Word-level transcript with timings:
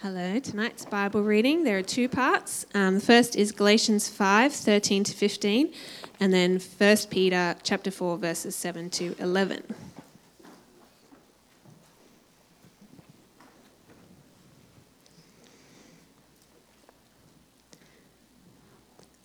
Hello, 0.00 0.38
tonight's 0.38 0.84
Bible 0.84 1.24
reading, 1.24 1.64
there 1.64 1.76
are 1.76 1.82
two 1.82 2.08
parts. 2.08 2.64
Um, 2.72 2.94
the 2.94 3.00
first 3.00 3.34
is 3.34 3.50
Galatians 3.50 4.08
5 4.08 4.52
13 4.52 5.02
to 5.02 5.12
15, 5.12 5.72
and 6.20 6.32
then 6.32 6.60
1 6.60 6.96
Peter 7.10 7.56
chapter 7.64 7.90
4, 7.90 8.16
verses 8.16 8.54
7 8.54 8.90
to 8.90 9.16
11. 9.18 9.64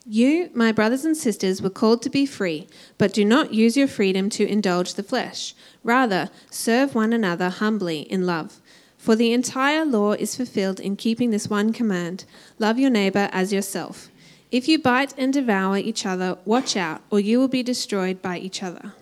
You, 0.07 0.49
my 0.55 0.71
brothers 0.71 1.05
and 1.05 1.15
sisters, 1.15 1.61
were 1.61 1.69
called 1.69 2.01
to 2.01 2.09
be 2.09 2.25
free, 2.25 2.67
but 2.97 3.13
do 3.13 3.23
not 3.23 3.53
use 3.53 3.77
your 3.77 3.87
freedom 3.87 4.27
to 4.31 4.47
indulge 4.47 4.95
the 4.95 5.03
flesh. 5.03 5.53
Rather, 5.83 6.31
serve 6.49 6.95
one 6.95 7.13
another 7.13 7.49
humbly 7.49 8.01
in 8.01 8.25
love. 8.25 8.59
For 9.03 9.17
the 9.17 9.33
entire 9.33 9.83
law 9.83 10.13
is 10.13 10.37
fulfilled 10.37 10.79
in 10.79 10.95
keeping 10.95 11.29
this 11.29 11.49
one 11.49 11.73
command 11.73 12.23
love 12.57 12.79
your 12.79 12.89
neighbor 12.89 13.27
as 13.33 13.51
yourself. 13.51 14.09
If 14.49 14.69
you 14.69 14.79
bite 14.79 15.13
and 15.17 15.33
devour 15.33 15.77
each 15.77 16.05
other, 16.05 16.37
watch 16.45 16.77
out, 16.77 17.01
or 17.09 17.19
you 17.19 17.37
will 17.37 17.49
be 17.49 17.63
destroyed 17.63 18.21
by 18.21 18.37
each 18.37 18.63
other. 18.63 18.93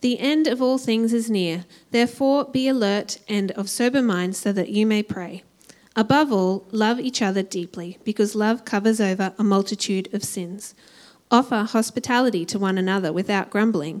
The 0.00 0.18
end 0.18 0.46
of 0.46 0.62
all 0.62 0.78
things 0.78 1.12
is 1.12 1.28
near. 1.28 1.66
Therefore, 1.90 2.46
be 2.46 2.68
alert 2.68 3.18
and 3.28 3.50
of 3.50 3.68
sober 3.68 4.00
mind 4.00 4.34
so 4.34 4.50
that 4.54 4.70
you 4.70 4.86
may 4.86 5.02
pray. 5.02 5.42
Above 5.94 6.32
all, 6.32 6.66
love 6.70 6.98
each 6.98 7.20
other 7.20 7.42
deeply, 7.42 7.98
because 8.02 8.34
love 8.34 8.64
covers 8.64 8.98
over 8.98 9.34
a 9.36 9.44
multitude 9.44 10.08
of 10.14 10.24
sins. 10.24 10.74
Offer 11.30 11.64
hospitality 11.64 12.46
to 12.46 12.58
one 12.58 12.78
another 12.78 13.12
without 13.12 13.50
grumbling. 13.50 14.00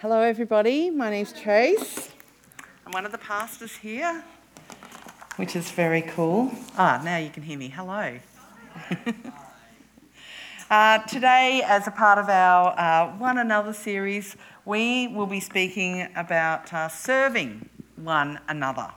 Hello, 0.00 0.20
everybody. 0.20 0.90
My 0.90 1.10
name's 1.10 1.32
Trace. 1.32 2.10
I'm 2.86 2.92
one 2.92 3.04
of 3.04 3.10
the 3.10 3.18
pastors 3.18 3.74
here, 3.74 4.22
which 5.34 5.56
is 5.56 5.72
very 5.72 6.02
cool. 6.02 6.52
Ah, 6.76 7.00
now 7.04 7.16
you 7.16 7.30
can 7.30 7.42
hear 7.42 7.58
me. 7.58 7.68
Hello. 7.68 8.16
uh, 10.70 10.98
today, 10.98 11.64
as 11.66 11.88
a 11.88 11.90
part 11.90 12.20
of 12.20 12.28
our 12.28 12.78
uh, 12.78 13.16
One 13.16 13.38
Another 13.38 13.72
series, 13.72 14.36
we 14.64 15.08
will 15.08 15.26
be 15.26 15.40
speaking 15.40 16.06
about 16.14 16.72
uh, 16.72 16.86
serving 16.86 17.68
one 17.96 18.38
another. 18.46 18.92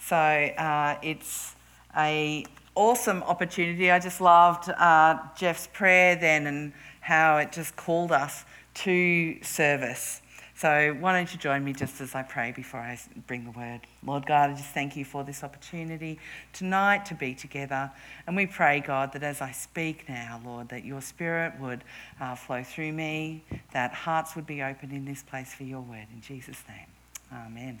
So 0.00 0.16
uh, 0.16 0.96
it's 1.02 1.54
a 1.94 2.46
awesome 2.74 3.22
opportunity. 3.24 3.90
I 3.90 3.98
just 3.98 4.22
loved 4.22 4.70
uh, 4.70 5.18
Jeff's 5.36 5.66
prayer 5.66 6.16
then 6.16 6.46
and 6.46 6.72
how 7.00 7.36
it 7.36 7.52
just 7.52 7.76
called 7.76 8.10
us 8.10 8.46
to 8.74 9.42
service. 9.42 10.20
So, 10.56 10.96
why 11.00 11.12
don't 11.12 11.32
you 11.32 11.38
join 11.38 11.64
me 11.64 11.72
just 11.72 12.00
as 12.00 12.14
I 12.14 12.22
pray 12.22 12.52
before 12.52 12.78
I 12.78 12.96
bring 13.26 13.44
the 13.44 13.50
word? 13.50 13.80
Lord 14.04 14.24
God, 14.24 14.50
I 14.50 14.54
just 14.54 14.70
thank 14.70 14.96
you 14.96 15.04
for 15.04 15.24
this 15.24 15.42
opportunity 15.42 16.20
tonight 16.52 17.06
to 17.06 17.14
be 17.14 17.34
together. 17.34 17.90
And 18.28 18.36
we 18.36 18.46
pray, 18.46 18.78
God, 18.78 19.12
that 19.14 19.24
as 19.24 19.40
I 19.40 19.50
speak 19.50 20.08
now, 20.08 20.40
Lord, 20.44 20.68
that 20.68 20.84
your 20.84 21.00
spirit 21.00 21.58
would 21.58 21.82
uh, 22.20 22.36
flow 22.36 22.62
through 22.62 22.92
me, 22.92 23.42
that 23.72 23.92
hearts 23.92 24.36
would 24.36 24.46
be 24.46 24.62
open 24.62 24.92
in 24.92 25.04
this 25.04 25.24
place 25.24 25.52
for 25.52 25.64
your 25.64 25.80
word. 25.80 26.06
In 26.14 26.20
Jesus' 26.20 26.62
name, 26.68 26.86
amen. 27.32 27.80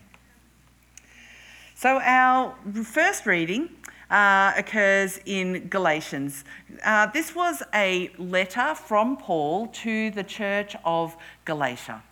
So, 1.76 2.00
our 2.00 2.56
first 2.82 3.24
reading 3.24 3.68
uh, 4.10 4.52
occurs 4.56 5.20
in 5.26 5.68
Galatians. 5.68 6.44
Uh, 6.84 7.06
this 7.06 7.34
was 7.34 7.62
a 7.74 8.10
letter 8.18 8.74
from 8.74 9.16
Paul 9.16 9.68
to 9.68 10.10
the 10.10 10.24
church 10.24 10.76
of 10.84 11.16
Galatia. 11.44 12.02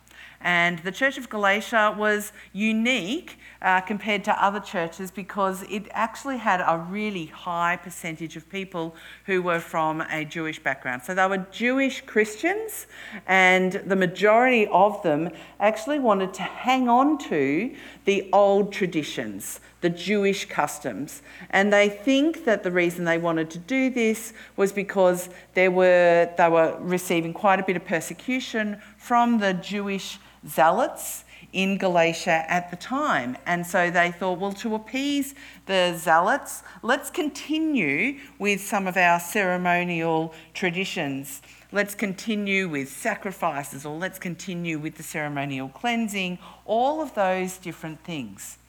And 0.43 0.79
the 0.79 0.91
Church 0.91 1.17
of 1.17 1.29
Galatia 1.29 1.95
was 1.97 2.33
unique 2.51 3.37
uh, 3.61 3.79
compared 3.79 4.25
to 4.25 4.43
other 4.43 4.59
churches 4.59 5.09
because 5.09 5.63
it 5.69 5.87
actually 5.91 6.37
had 6.37 6.59
a 6.59 6.77
really 6.77 7.27
high 7.27 7.77
percentage 7.77 8.35
of 8.35 8.49
people 8.49 8.93
who 9.25 9.41
were 9.41 9.61
from 9.61 10.01
a 10.01 10.25
Jewish 10.25 10.61
background. 10.61 11.03
So 11.03 11.15
they 11.15 11.25
were 11.27 11.45
Jewish 11.51 12.01
Christians, 12.01 12.87
and 13.25 13.71
the 13.71 13.95
majority 13.95 14.67
of 14.67 15.01
them 15.01 15.29
actually 15.61 15.99
wanted 15.99 16.33
to 16.33 16.43
hang 16.43 16.89
on 16.89 17.17
to 17.29 17.73
the 18.03 18.29
old 18.33 18.73
traditions, 18.73 19.61
the 19.83 19.89
Jewish 19.89 20.45
customs. 20.45 21.21
And 21.49 21.71
they 21.71 21.89
think 21.89 22.45
that 22.45 22.63
the 22.63 22.71
reason 22.71 23.03
they 23.03 23.17
wanted 23.17 23.51
to 23.51 23.59
do 23.59 23.89
this 23.89 24.33
was 24.55 24.71
because 24.71 25.29
there 25.53 25.71
were, 25.71 26.29
they 26.37 26.49
were 26.49 26.77
receiving 26.79 27.33
quite 27.33 27.59
a 27.59 27.63
bit 27.63 27.75
of 27.75 27.85
persecution 27.85 28.81
from 28.97 29.39
the 29.39 29.53
Jewish 29.53 30.19
zealots 30.47 31.25
in 31.51 31.77
Galatia 31.77 32.45
at 32.47 32.71
the 32.71 32.77
time. 32.77 33.35
And 33.45 33.67
so 33.67 33.91
they 33.91 34.11
thought, 34.11 34.39
well, 34.39 34.53
to 34.53 34.73
appease 34.73 35.35
the 35.65 35.95
zealots, 35.97 36.63
let's 36.81 37.09
continue 37.09 38.19
with 38.39 38.61
some 38.61 38.87
of 38.87 38.95
our 38.95 39.19
ceremonial 39.19 40.33
traditions. 40.53 41.41
Let's 41.73 41.93
continue 41.93 42.69
with 42.69 42.87
sacrifices, 42.87 43.85
or 43.85 43.97
let's 43.97 44.17
continue 44.17 44.79
with 44.79 44.95
the 44.95 45.03
ceremonial 45.03 45.67
cleansing, 45.67 46.39
all 46.65 47.01
of 47.01 47.13
those 47.15 47.57
different 47.57 48.01
things. 48.05 48.59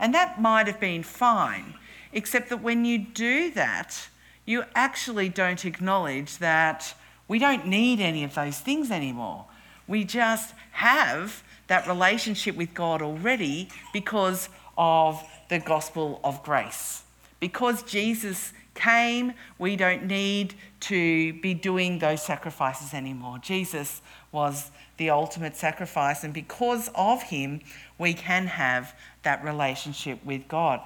And 0.00 0.14
that 0.14 0.40
might 0.40 0.66
have 0.66 0.80
been 0.80 1.02
fine, 1.04 1.74
except 2.12 2.48
that 2.48 2.62
when 2.62 2.84
you 2.84 2.98
do 2.98 3.50
that, 3.52 4.08
you 4.46 4.64
actually 4.74 5.28
don't 5.28 5.64
acknowledge 5.64 6.38
that 6.38 6.94
we 7.28 7.38
don't 7.38 7.66
need 7.66 8.00
any 8.00 8.24
of 8.24 8.34
those 8.34 8.58
things 8.58 8.90
anymore. 8.90 9.44
We 9.86 10.04
just 10.04 10.54
have 10.72 11.44
that 11.68 11.86
relationship 11.86 12.56
with 12.56 12.74
God 12.74 13.02
already 13.02 13.68
because 13.92 14.48
of 14.76 15.22
the 15.48 15.60
gospel 15.60 16.18
of 16.24 16.42
grace. 16.42 17.04
Because 17.38 17.82
Jesus 17.82 18.52
came, 18.74 19.34
we 19.58 19.76
don't 19.76 20.06
need 20.06 20.54
to 20.80 21.34
be 21.34 21.54
doing 21.54 21.98
those 21.98 22.22
sacrifices 22.22 22.94
anymore. 22.94 23.38
Jesus 23.38 24.00
was 24.32 24.70
the 24.96 25.10
ultimate 25.10 25.56
sacrifice, 25.56 26.24
and 26.24 26.32
because 26.32 26.90
of 26.94 27.22
him, 27.24 27.60
we 27.98 28.14
can 28.14 28.46
have 28.46 28.94
that 29.22 29.42
relationship 29.44 30.24
with 30.24 30.46
God. 30.48 30.80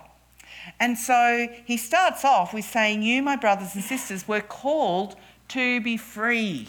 And 0.81 0.97
so 0.97 1.49
he 1.65 1.77
starts 1.77 2.25
off 2.25 2.54
with 2.54 2.65
saying, 2.65 3.03
You, 3.03 3.22
my 3.22 3.37
brothers 3.37 3.75
and 3.75 3.84
sisters, 3.84 4.27
were 4.27 4.41
called 4.41 5.16
to 5.49 5.81
be 5.81 5.97
free. 5.97 6.69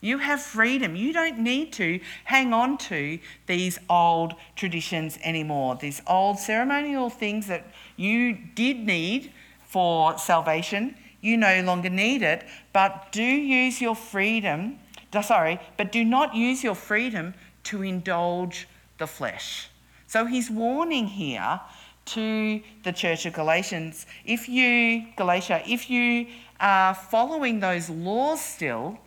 You 0.00 0.18
have 0.18 0.40
freedom. 0.40 0.94
You 0.94 1.12
don't 1.12 1.40
need 1.40 1.72
to 1.74 2.00
hang 2.24 2.52
on 2.52 2.78
to 2.78 3.18
these 3.46 3.78
old 3.90 4.34
traditions 4.54 5.18
anymore, 5.22 5.76
these 5.76 6.00
old 6.06 6.38
ceremonial 6.38 7.10
things 7.10 7.48
that 7.48 7.66
you 7.96 8.38
did 8.54 8.78
need 8.78 9.32
for 9.66 10.16
salvation. 10.18 10.94
You 11.20 11.36
no 11.36 11.62
longer 11.62 11.90
need 11.90 12.22
it, 12.22 12.46
but 12.72 13.10
do 13.10 13.24
use 13.24 13.80
your 13.80 13.96
freedom, 13.96 14.78
sorry, 15.22 15.60
but 15.76 15.92
do 15.92 16.04
not 16.04 16.34
use 16.34 16.62
your 16.62 16.74
freedom 16.74 17.34
to 17.64 17.82
indulge 17.82 18.68
the 18.98 19.06
flesh. 19.06 19.70
So 20.06 20.26
he's 20.26 20.50
warning 20.50 21.06
here 21.06 21.60
to 22.06 22.62
the 22.84 22.92
church 22.92 23.26
of 23.26 23.34
Galatians 23.34 24.06
if 24.24 24.48
you, 24.48 25.06
Galatia, 25.16 25.62
if 25.66 25.90
you 25.90 26.26
are 26.60 26.94
following 26.94 27.60
those 27.60 27.90
laws 27.90 28.40
still, 28.40 28.98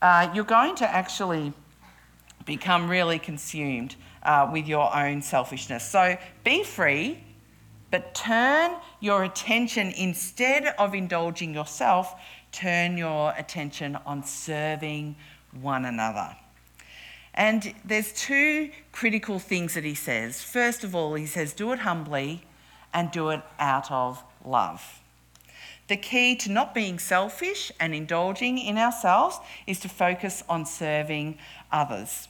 uh, 0.00 0.30
you're 0.34 0.44
going 0.44 0.74
to 0.76 0.88
actually 0.88 1.52
become 2.44 2.88
really 2.88 3.18
consumed 3.18 3.96
uh, 4.22 4.48
with 4.52 4.66
your 4.66 4.94
own 4.94 5.20
selfishness. 5.20 5.84
So 5.88 6.16
be 6.44 6.64
free, 6.64 7.22
but 7.90 8.14
turn 8.14 8.72
your 9.00 9.24
attention, 9.24 9.92
instead 9.96 10.74
of 10.78 10.94
indulging 10.94 11.54
yourself, 11.54 12.14
turn 12.52 12.96
your 12.96 13.34
attention 13.36 13.96
on 14.06 14.22
serving 14.22 15.16
one 15.62 15.84
another. 15.84 16.36
And 17.34 17.74
there's 17.84 18.12
two 18.12 18.70
critical 18.92 19.38
things 19.38 19.74
that 19.74 19.84
he 19.84 19.94
says. 19.94 20.42
First 20.42 20.84
of 20.84 20.94
all, 20.94 21.14
he 21.14 21.26
says, 21.26 21.52
do 21.52 21.72
it 21.72 21.80
humbly 21.80 22.44
and 22.94 23.10
do 23.10 23.28
it 23.30 23.42
out 23.58 23.90
of 23.90 24.22
love. 24.44 25.00
The 25.88 25.96
key 25.96 26.34
to 26.36 26.50
not 26.50 26.74
being 26.74 26.98
selfish 26.98 27.70
and 27.78 27.94
indulging 27.94 28.58
in 28.58 28.78
ourselves 28.78 29.38
is 29.66 29.78
to 29.80 29.88
focus 29.88 30.42
on 30.48 30.66
serving 30.66 31.38
others. 31.70 32.28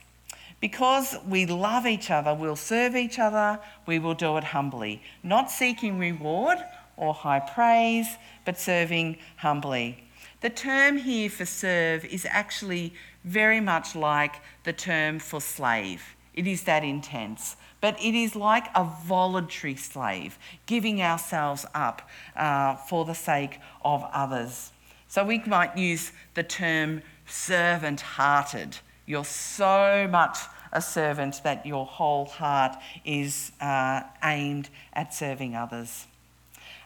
Because 0.61 1.17
we 1.26 1.46
love 1.46 1.87
each 1.87 2.11
other, 2.11 2.34
we'll 2.34 2.56
serve 2.56 2.96
each 2.96 3.19
other, 3.19 3.61
we 3.87 3.99
will 3.99 4.14
do 4.14 4.37
it 4.37 4.44
humbly, 4.44 5.02
not 5.23 5.50
seeking 5.50 5.99
reward 5.99 6.58
or 6.96 7.14
high 7.14 7.40
praise, 7.40 8.17
but 8.44 8.58
serving 8.58 9.19
humbly. 9.37 10.02
The 10.40 10.50
term 10.50 10.99
here 10.99 11.31
for 11.31 11.46
serve 11.46 12.05
is 12.05 12.26
actually 12.28 12.94
very 13.26 13.61
much 13.61 13.94
like 13.94 14.37
the 14.64 14.73
term 14.73 15.19
for 15.19 15.40
slave. 15.40 16.17
It 16.32 16.46
is 16.46 16.62
that 16.62 16.84
intense. 16.84 17.56
But 17.81 18.00
it 18.02 18.14
is 18.14 18.34
like 18.34 18.69
a 18.75 18.84
voluntary 19.05 19.76
slave, 19.76 20.38
giving 20.64 21.02
ourselves 21.02 21.67
up 21.75 22.08
uh, 22.34 22.76
for 22.76 23.05
the 23.05 23.14
sake 23.14 23.58
of 23.84 24.02
others. 24.12 24.73
So 25.08 25.25
we 25.25 25.38
might 25.40 25.76
use 25.76 26.12
the 26.34 26.43
term 26.43 27.02
servant 27.26 28.00
hearted. 28.00 28.78
You're 29.05 29.25
so 29.25 30.08
much 30.11 30.38
a 30.73 30.81
servant 30.81 31.43
that 31.44 31.64
your 31.64 31.87
whole 31.87 32.26
heart 32.26 32.76
is 33.05 33.52
uh, 33.61 34.02
aimed 34.23 34.69
at 34.93 35.14
serving 35.14 35.55
others. 35.55 36.06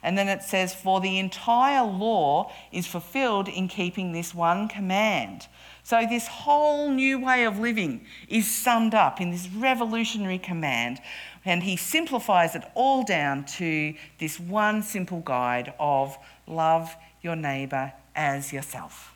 And 0.03 0.17
then 0.17 0.29
it 0.29 0.43
says, 0.43 0.75
For 0.75 1.01
the 1.01 1.19
entire 1.19 1.85
law 1.85 2.53
is 2.73 2.87
fulfilled 2.87 3.49
in 3.49 3.69
keeping 3.69 4.13
this 4.13 4.35
one 4.35 4.69
command. 4.69 5.47
So, 5.91 6.07
this 6.09 6.29
whole 6.29 6.89
new 6.89 7.19
way 7.19 7.43
of 7.47 7.59
living 7.59 8.07
is 8.29 8.47
summed 8.47 8.95
up 8.95 9.21
in 9.21 9.33
this 9.33 9.49
revolutionary 9.49 10.39
command. 10.39 11.01
And 11.45 11.65
he 11.65 11.77
simplifies 11.77 12.55
it 12.55 12.63
all 12.77 13.03
down 13.03 13.45
to 13.57 13.95
this 14.21 14.39
one 14.39 14.85
simple 14.85 15.19
guide 15.19 15.75
of 15.81 16.17
love 16.47 16.95
your 17.23 17.35
neighbour 17.35 17.93
as 18.15 18.53
yourself. 18.53 19.13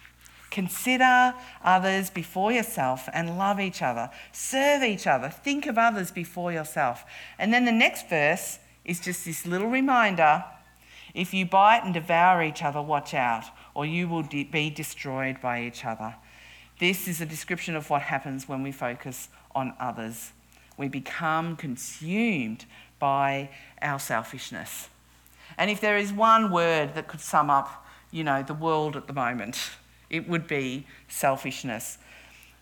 Consider 0.51 1.35
others 1.63 2.11
before 2.11 2.51
yourself 2.51 3.09
and 3.15 3.39
love 3.39 3.61
each 3.61 3.81
other. 3.81 4.11
Serve 4.33 4.83
each 4.83 5.07
other. 5.07 5.29
Think 5.29 5.67
of 5.67 5.79
others 5.79 6.11
before 6.11 6.51
yourself. 6.51 7.05
And 7.39 7.55
then 7.55 7.67
the 7.67 7.71
next 7.71 8.09
verse 8.09 8.59
is 8.85 8.99
just 8.99 9.25
this 9.25 9.47
little 9.47 9.71
reminder 9.71 10.45
if 11.15 11.33
you 11.33 11.47
bite 11.47 11.85
and 11.85 11.95
devour 11.95 12.43
each 12.43 12.65
other, 12.65 12.83
watch 12.83 13.15
out, 13.15 13.45
or 13.75 13.87
you 13.87 14.09
will 14.09 14.25
de- 14.25 14.43
be 14.43 14.71
destroyed 14.71 15.41
by 15.41 15.63
each 15.63 15.85
other. 15.85 16.17
This 16.79 17.07
is 17.07 17.21
a 17.21 17.27
description 17.27 17.77
of 17.77 17.89
what 17.89 18.03
happens 18.03 18.49
when 18.49 18.63
we 18.63 18.73
focus 18.73 19.29
on 19.55 19.75
others. 19.79 20.33
We 20.77 20.89
become 20.89 21.57
consumed 21.57 22.65
by 22.99 23.51
our 23.81 24.01
selfishness. 24.01 24.89
And 25.57 25.71
if 25.71 25.81
there 25.81 25.97
is 25.97 26.13
one 26.13 26.51
word 26.51 26.95
that 26.95 27.07
could 27.07 27.21
sum 27.21 27.49
up, 27.49 27.87
you 28.11 28.25
know, 28.25 28.43
the 28.43 28.55
world 28.55 28.97
at 28.97 29.07
the 29.07 29.13
moment, 29.13 29.71
it 30.11 30.29
would 30.29 30.49
be 30.49 30.87
selfishness. 31.09 31.99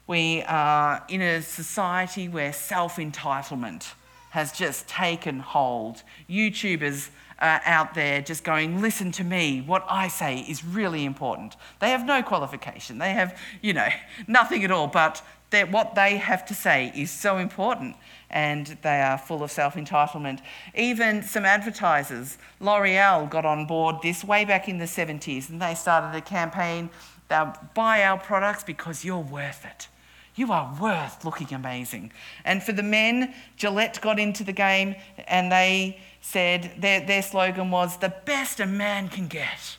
We 0.07 0.43
are 0.43 1.03
in 1.09 1.23
a 1.23 1.41
society 1.41 2.29
where 2.29 2.53
self 2.53 2.97
entitlement 2.97 3.93
has 4.31 4.53
just 4.53 4.89
taken 4.89 5.39
hold. 5.39 6.03
YouTubers 6.29 7.11
uh, 7.43 7.59
out 7.65 7.93
there 7.95 8.23
just 8.23 8.45
going, 8.45 8.81
listen 8.81 9.13
to 9.13 9.25
me, 9.25 9.61
what 9.61 9.85
I 9.91 10.09
say 10.09 10.39
is 10.39 10.65
really 10.65 11.05
important. 11.05 11.57
They 11.81 11.91
have 11.91 12.07
no 12.07 12.23
qualification, 12.23 12.97
they 12.99 13.13
have, 13.13 13.39
you 13.61 13.75
know, 13.75 13.89
nothing 14.27 14.65
at 14.65 14.71
all, 14.71 14.87
but 14.87 15.23
what 15.69 15.95
they 15.95 16.17
have 16.17 16.47
to 16.47 16.55
say 16.55 16.91
is 16.97 17.11
so 17.11 17.37
important 17.37 17.95
and 18.31 18.79
they 18.81 19.03
are 19.03 19.19
full 19.19 19.43
of 19.43 19.51
self 19.51 19.75
entitlement. 19.75 20.41
Even 20.75 21.23
some 21.23 21.45
advertisers, 21.45 22.39
L'Oreal 22.59 23.29
got 23.29 23.45
on 23.45 23.67
board 23.67 23.97
this 24.03 24.25
way 24.25 24.47
back 24.47 24.67
in 24.67 24.79
the 24.79 24.87
70s 24.87 25.51
and 25.51 25.61
they 25.61 25.75
started 25.75 26.17
a 26.17 26.23
campaign 26.23 26.89
they'll 27.33 27.55
buy 27.75 28.05
our 28.05 28.19
products 28.19 28.63
because 28.63 29.05
you're 29.05 29.19
worth 29.19 29.65
it. 29.65 29.89
You 30.35 30.53
are 30.53 30.77
worth 30.81 31.25
looking 31.25 31.53
amazing. 31.53 32.13
And 32.45 32.63
for 32.63 32.73
the 32.73 32.83
men, 32.83 33.35
Gillette 33.57 34.01
got 34.01 34.19
into 34.19 34.45
the 34.45 34.53
game 34.53 34.95
and 35.27 35.51
they 35.51 35.99
said 36.23 36.73
their, 36.79 37.05
their 37.05 37.21
slogan 37.21 37.71
was 37.71 37.99
the 37.99 38.15
best 38.25 38.61
a 38.61 38.67
man 38.67 39.09
can 39.09 39.27
get. 39.27 39.77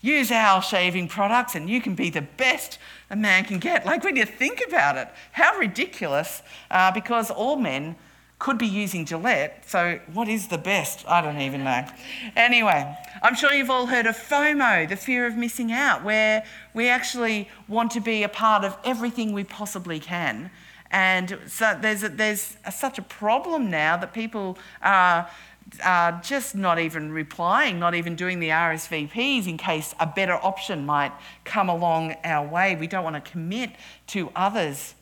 Use 0.00 0.30
our 0.30 0.62
shaving 0.62 1.08
products 1.08 1.56
and 1.56 1.68
you 1.68 1.80
can 1.80 1.96
be 1.96 2.10
the 2.10 2.22
best 2.22 2.78
a 3.10 3.16
man 3.16 3.44
can 3.44 3.58
get. 3.58 3.84
Like 3.84 4.04
when 4.04 4.14
you 4.14 4.24
think 4.24 4.62
about 4.68 4.96
it, 4.96 5.08
how 5.32 5.56
ridiculous, 5.56 6.42
uh, 6.70 6.92
because 6.92 7.30
all 7.30 7.56
men 7.56 7.96
could 8.38 8.58
be 8.58 8.66
using 8.66 9.06
Gillette, 9.06 9.64
so 9.66 9.98
what 10.12 10.28
is 10.28 10.48
the 10.48 10.58
best? 10.58 11.04
I 11.08 11.22
don't 11.22 11.40
even 11.40 11.64
know. 11.64 11.86
Anyway, 12.36 12.94
I'm 13.22 13.34
sure 13.34 13.52
you've 13.52 13.70
all 13.70 13.86
heard 13.86 14.06
of 14.06 14.14
FOMO, 14.14 14.86
the 14.86 14.96
fear 14.96 15.26
of 15.26 15.36
missing 15.36 15.72
out, 15.72 16.04
where 16.04 16.44
we 16.74 16.88
actually 16.88 17.48
want 17.66 17.90
to 17.92 18.00
be 18.00 18.22
a 18.22 18.28
part 18.28 18.62
of 18.62 18.76
everything 18.84 19.32
we 19.32 19.44
possibly 19.44 19.98
can. 19.98 20.50
And 20.90 21.38
so 21.46 21.76
there's, 21.80 22.02
a, 22.02 22.10
there's 22.10 22.58
a, 22.64 22.70
such 22.70 22.98
a 22.98 23.02
problem 23.02 23.70
now 23.70 23.96
that 23.96 24.12
people 24.12 24.58
are 24.82 25.28
uh, 25.82 26.20
just 26.22 26.54
not 26.54 26.78
even 26.78 27.12
replying, 27.12 27.78
not 27.78 27.94
even 27.94 28.14
doing 28.14 28.40
the 28.40 28.50
RSVPs 28.50 29.46
in 29.46 29.56
case 29.56 29.94
a 29.98 30.06
better 30.06 30.34
option 30.34 30.86
might 30.86 31.12
come 31.44 31.68
along 31.68 32.14
our 32.24 32.46
way. 32.46 32.76
We 32.76 32.86
don't 32.86 33.04
want 33.04 33.22
to 33.22 33.30
commit 33.30 33.70
to 34.08 34.30
others. 34.36 34.94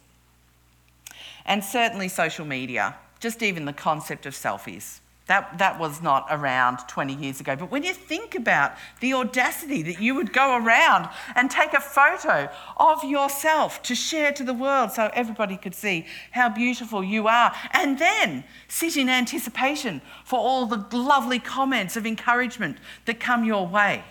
And 1.44 1.62
certainly 1.62 2.08
social 2.08 2.46
media, 2.46 2.96
just 3.20 3.42
even 3.42 3.66
the 3.66 3.72
concept 3.72 4.26
of 4.26 4.34
selfies. 4.34 5.00
That, 5.26 5.56
that 5.56 5.80
was 5.80 6.02
not 6.02 6.26
around 6.30 6.80
20 6.86 7.14
years 7.14 7.40
ago. 7.40 7.56
But 7.56 7.70
when 7.70 7.82
you 7.82 7.94
think 7.94 8.34
about 8.34 8.72
the 9.00 9.14
audacity 9.14 9.82
that 9.84 9.98
you 9.98 10.14
would 10.16 10.34
go 10.34 10.56
around 10.56 11.08
and 11.34 11.50
take 11.50 11.72
a 11.72 11.80
photo 11.80 12.50
of 12.76 13.02
yourself 13.04 13.82
to 13.84 13.94
share 13.94 14.32
to 14.32 14.44
the 14.44 14.52
world 14.52 14.92
so 14.92 15.10
everybody 15.14 15.56
could 15.56 15.74
see 15.74 16.04
how 16.32 16.50
beautiful 16.50 17.02
you 17.02 17.26
are, 17.26 17.54
and 17.72 17.98
then 17.98 18.44
sit 18.68 18.98
in 18.98 19.08
anticipation 19.08 20.02
for 20.26 20.38
all 20.38 20.66
the 20.66 20.84
lovely 20.94 21.38
comments 21.38 21.96
of 21.96 22.04
encouragement 22.04 22.76
that 23.06 23.18
come 23.18 23.44
your 23.44 23.66
way. 23.66 24.04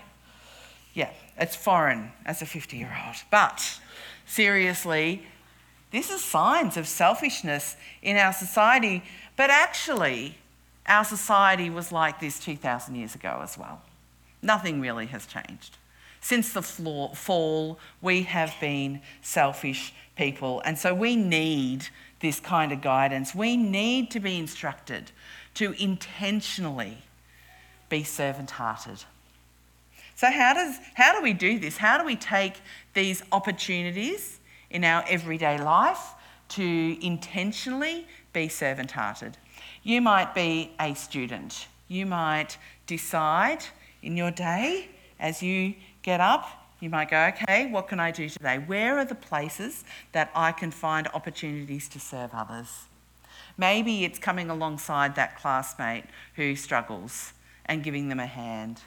Yeah, 0.95 1.12
it's 1.38 1.56
foreign 1.56 2.12
as 2.25 2.42
a 2.42 2.48
50 2.48 2.75
year 2.75 2.98
old. 3.06 3.18
But 3.30 3.80
seriously, 4.25 5.27
this 5.92 6.10
is 6.10 6.24
signs 6.24 6.75
of 6.75 6.88
selfishness 6.88 7.75
in 8.01 8.18
our 8.18 8.33
society. 8.33 9.04
But 9.36 9.51
actually, 9.51 10.38
our 10.86 11.06
society 11.06 11.70
was 11.70 11.92
like 11.92 12.20
this 12.20 12.40
2,000 12.40 12.96
years 12.96 13.16
ago 13.16 13.40
as 13.42 13.58
well. 13.58 13.82
Nothing 14.42 14.82
really 14.82 15.06
has 15.08 15.26
changed. 15.26 15.78
Since 16.20 16.54
the 16.54 16.62
fall, 16.62 17.80
we 18.02 18.24
have 18.24 18.54
been 18.62 19.02
selfish 19.22 19.94
people, 20.16 20.62
and 20.64 20.78
so 20.78 20.94
we 20.94 21.16
need 21.16 21.88
this 22.22 22.40
kind 22.40 22.72
of 22.72 22.82
guidance. 22.82 23.36
We 23.36 23.58
need 23.58 24.10
to 24.12 24.20
be 24.22 24.38
instructed 24.38 25.12
to 25.56 25.74
intentionally 25.74 26.98
be 27.90 28.04
servant 28.04 28.52
hearted. 28.52 29.04
So, 30.16 30.32
how, 30.32 30.54
does, 30.54 30.78
how 30.94 31.13
do 31.18 31.22
we 31.22 31.34
do 31.34 31.60
this? 31.60 31.78
How 31.78 31.98
do 31.98 32.06
we 32.06 32.16
take 32.16 32.54
these 32.94 33.22
opportunities 33.32 34.40
in 34.70 34.84
our 34.84 35.04
everyday 35.10 35.62
life 35.62 36.13
to 36.50 37.06
intentionally 37.06 38.08
be 38.32 38.48
servant 38.48 38.92
hearted? 38.92 39.38
You 39.86 40.00
might 40.00 40.34
be 40.34 40.72
a 40.80 40.94
student. 40.94 41.68
You 41.90 42.06
might 42.06 42.58
decide 42.88 43.66
in 44.02 44.16
your 44.16 44.32
day 44.32 44.88
as 45.20 45.44
you 45.44 45.75
get 46.04 46.22
up, 46.22 46.48
you 46.80 46.90
might 46.90 47.10
go, 47.10 47.32
okay, 47.34 47.70
what 47.70 47.90
can 47.90 48.00
I 48.00 48.12
do 48.12 48.30
today? 48.30 48.60
Where 48.60 48.98
are 48.98 49.04
the 49.04 49.16
places 49.16 49.84
that 50.13 50.32
I 50.34 50.54
can 50.54 50.72
find 50.72 51.10
opportunities 51.13 51.90
to 51.90 52.00
serve 52.00 52.32
others? 52.34 52.86
Maybe 53.58 54.06
it's 54.06 54.20
coming 54.20 54.50
alongside 54.50 55.16
that 55.16 55.38
classmate 55.38 56.06
who 56.36 56.56
struggles 56.56 57.34
and 57.66 57.84
giving 57.84 58.08
them 58.08 58.22
a 58.22 58.25
hand. 58.25 58.82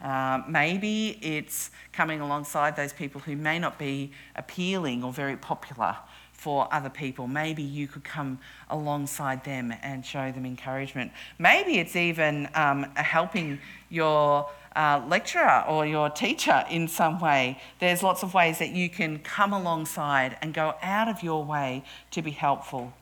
Uh, 0.00 0.42
maybe 0.48 1.18
it's 1.22 1.70
coming 1.92 2.20
alongside 2.20 2.76
those 2.76 2.92
people 2.92 3.20
who 3.20 3.34
may 3.34 3.58
not 3.58 3.78
be 3.80 4.12
appealing 4.36 5.02
or 5.02 5.12
very 5.12 5.36
popular 5.36 5.96
for 6.46 6.72
other 6.72 6.88
people. 6.88 7.26
Maybe 7.26 7.64
you 7.64 7.88
could 7.88 8.04
come 8.04 8.38
alongside 8.70 9.42
them 9.42 9.74
and 9.82 10.06
show 10.06 10.30
them 10.30 10.46
encouragement. 10.46 11.10
Maybe 11.40 11.80
it's 11.80 11.96
even 11.96 12.48
um, 12.54 12.84
helping 12.94 13.58
your 13.90 14.48
uh, 14.76 15.02
lecturer 15.08 15.64
or 15.66 15.84
your 15.86 16.08
teacher 16.08 16.64
in 16.70 16.86
some 16.86 17.18
way. 17.18 17.60
There's 17.80 18.00
lots 18.00 18.22
of 18.22 18.32
ways 18.32 18.60
that 18.60 18.70
you 18.70 18.88
can 18.88 19.18
come 19.18 19.52
alongside 19.52 20.38
and 20.40 20.54
go 20.54 20.76
out 20.82 21.08
of 21.08 21.20
your 21.20 21.44
way 21.44 21.82
to 22.12 22.22
be 22.22 22.30
helpful. 22.30 22.92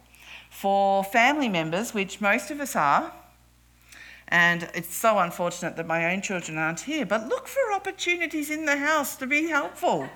For 0.49 1.05
family 1.05 1.51
members, 1.51 1.93
which 1.93 2.23
most 2.23 2.51
of 2.51 2.61
us 2.61 2.75
are, 2.75 3.13
and 4.29 4.71
it's 4.73 4.97
so 4.97 5.19
unfortunate 5.19 5.77
that 5.77 5.87
my 5.87 6.11
own 6.11 6.23
children 6.23 6.57
aren't 6.57 6.81
here, 6.81 7.05
but 7.05 7.29
look 7.29 7.47
for 7.47 7.75
opportunities 7.75 8.49
in 8.49 8.65
the 8.65 8.79
house 8.79 9.17
to 9.17 9.27
be 9.27 9.49
helpful. 9.49 10.09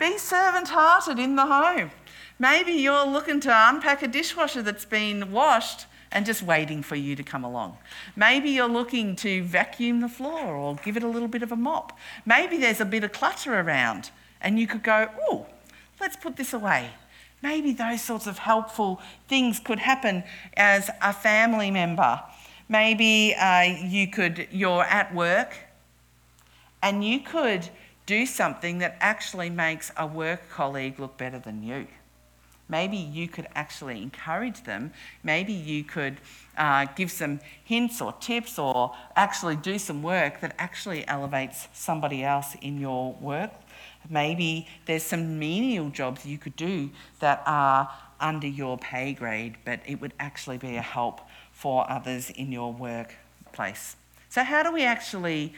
be 0.00 0.16
servant 0.16 0.68
hearted 0.68 1.18
in 1.18 1.36
the 1.36 1.44
home. 1.44 1.90
Maybe 2.38 2.72
you're 2.72 3.06
looking 3.06 3.40
to 3.40 3.68
unpack 3.68 4.02
a 4.02 4.08
dishwasher 4.08 4.62
that's 4.62 4.84
been 4.84 5.32
washed 5.32 5.86
and 6.12 6.24
just 6.24 6.40
waiting 6.42 6.82
for 6.82 6.94
you 6.94 7.16
to 7.16 7.22
come 7.24 7.44
along. 7.44 7.76
Maybe 8.14 8.50
you're 8.50 8.68
looking 8.68 9.16
to 9.16 9.42
vacuum 9.42 10.00
the 10.00 10.08
floor 10.08 10.54
or 10.54 10.76
give 10.76 10.96
it 10.96 11.02
a 11.02 11.08
little 11.08 11.28
bit 11.28 11.42
of 11.42 11.50
a 11.50 11.56
mop. 11.56 11.98
Maybe 12.24 12.56
there's 12.56 12.80
a 12.80 12.84
bit 12.84 13.02
of 13.02 13.12
clutter 13.12 13.58
around 13.58 14.10
and 14.40 14.58
you 14.58 14.68
could 14.68 14.84
go, 14.84 15.08
oh, 15.28 15.46
let's 16.00 16.16
put 16.16 16.36
this 16.36 16.52
away. 16.52 16.90
Maybe 17.42 17.72
those 17.72 18.02
sorts 18.02 18.26
of 18.26 18.38
helpful 18.38 19.00
things 19.28 19.58
could 19.58 19.80
happen 19.80 20.22
as 20.56 20.90
a 21.02 21.12
family 21.12 21.72
member. 21.72 22.22
Maybe 22.68 23.34
uh, 23.34 23.62
you 23.62 24.08
could, 24.08 24.46
you're 24.52 24.84
at 24.84 25.12
work 25.12 25.56
and 26.82 27.04
you 27.04 27.20
could 27.20 27.68
do 28.06 28.26
something 28.26 28.78
that 28.78 28.96
actually 29.00 29.50
makes 29.50 29.90
a 29.96 30.06
work 30.06 30.48
colleague 30.50 30.98
look 30.98 31.16
better 31.18 31.38
than 31.38 31.62
you. 31.62 31.86
Maybe 32.68 32.96
you 32.96 33.28
could 33.28 33.46
actually 33.54 34.02
encourage 34.02 34.64
them. 34.64 34.92
Maybe 35.22 35.52
you 35.52 35.84
could 35.84 36.18
uh, 36.56 36.86
give 36.96 37.10
some 37.10 37.40
hints 37.64 38.00
or 38.00 38.12
tips 38.20 38.58
or 38.58 38.94
actually 39.16 39.56
do 39.56 39.78
some 39.78 40.02
work 40.02 40.40
that 40.40 40.54
actually 40.58 41.06
elevates 41.08 41.68
somebody 41.72 42.22
else 42.22 42.56
in 42.60 42.78
your 42.78 43.14
work. 43.14 43.52
Maybe 44.10 44.68
there's 44.86 45.02
some 45.02 45.38
menial 45.38 45.90
jobs 45.90 46.26
you 46.26 46.38
could 46.38 46.56
do 46.56 46.90
that 47.20 47.42
are 47.46 47.90
under 48.20 48.46
your 48.46 48.78
pay 48.78 49.12
grade, 49.12 49.56
but 49.64 49.80
it 49.86 50.00
would 50.00 50.12
actually 50.18 50.58
be 50.58 50.76
a 50.76 50.82
help 50.82 51.20
for 51.52 51.90
others 51.90 52.30
in 52.30 52.52
your 52.52 52.72
workplace. 52.72 53.96
So, 54.28 54.42
how 54.42 54.62
do 54.62 54.72
we 54.72 54.84
actually 54.84 55.54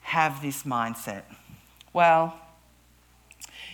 have 0.00 0.42
this 0.42 0.62
mindset? 0.62 1.22
Well, 1.92 2.34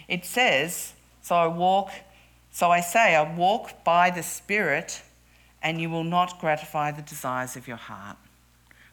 it 0.08 0.24
says, 0.24 0.94
So 1.22 1.36
I 1.36 1.46
walk, 1.46 1.90
so 2.58 2.72
I 2.72 2.80
say, 2.80 3.14
I 3.14 3.22
walk 3.36 3.84
by 3.84 4.10
the 4.10 4.24
Spirit, 4.24 5.00
and 5.62 5.80
you 5.80 5.88
will 5.88 6.02
not 6.02 6.40
gratify 6.40 6.90
the 6.90 7.02
desires 7.02 7.54
of 7.54 7.68
your 7.68 7.76
heart. 7.76 8.16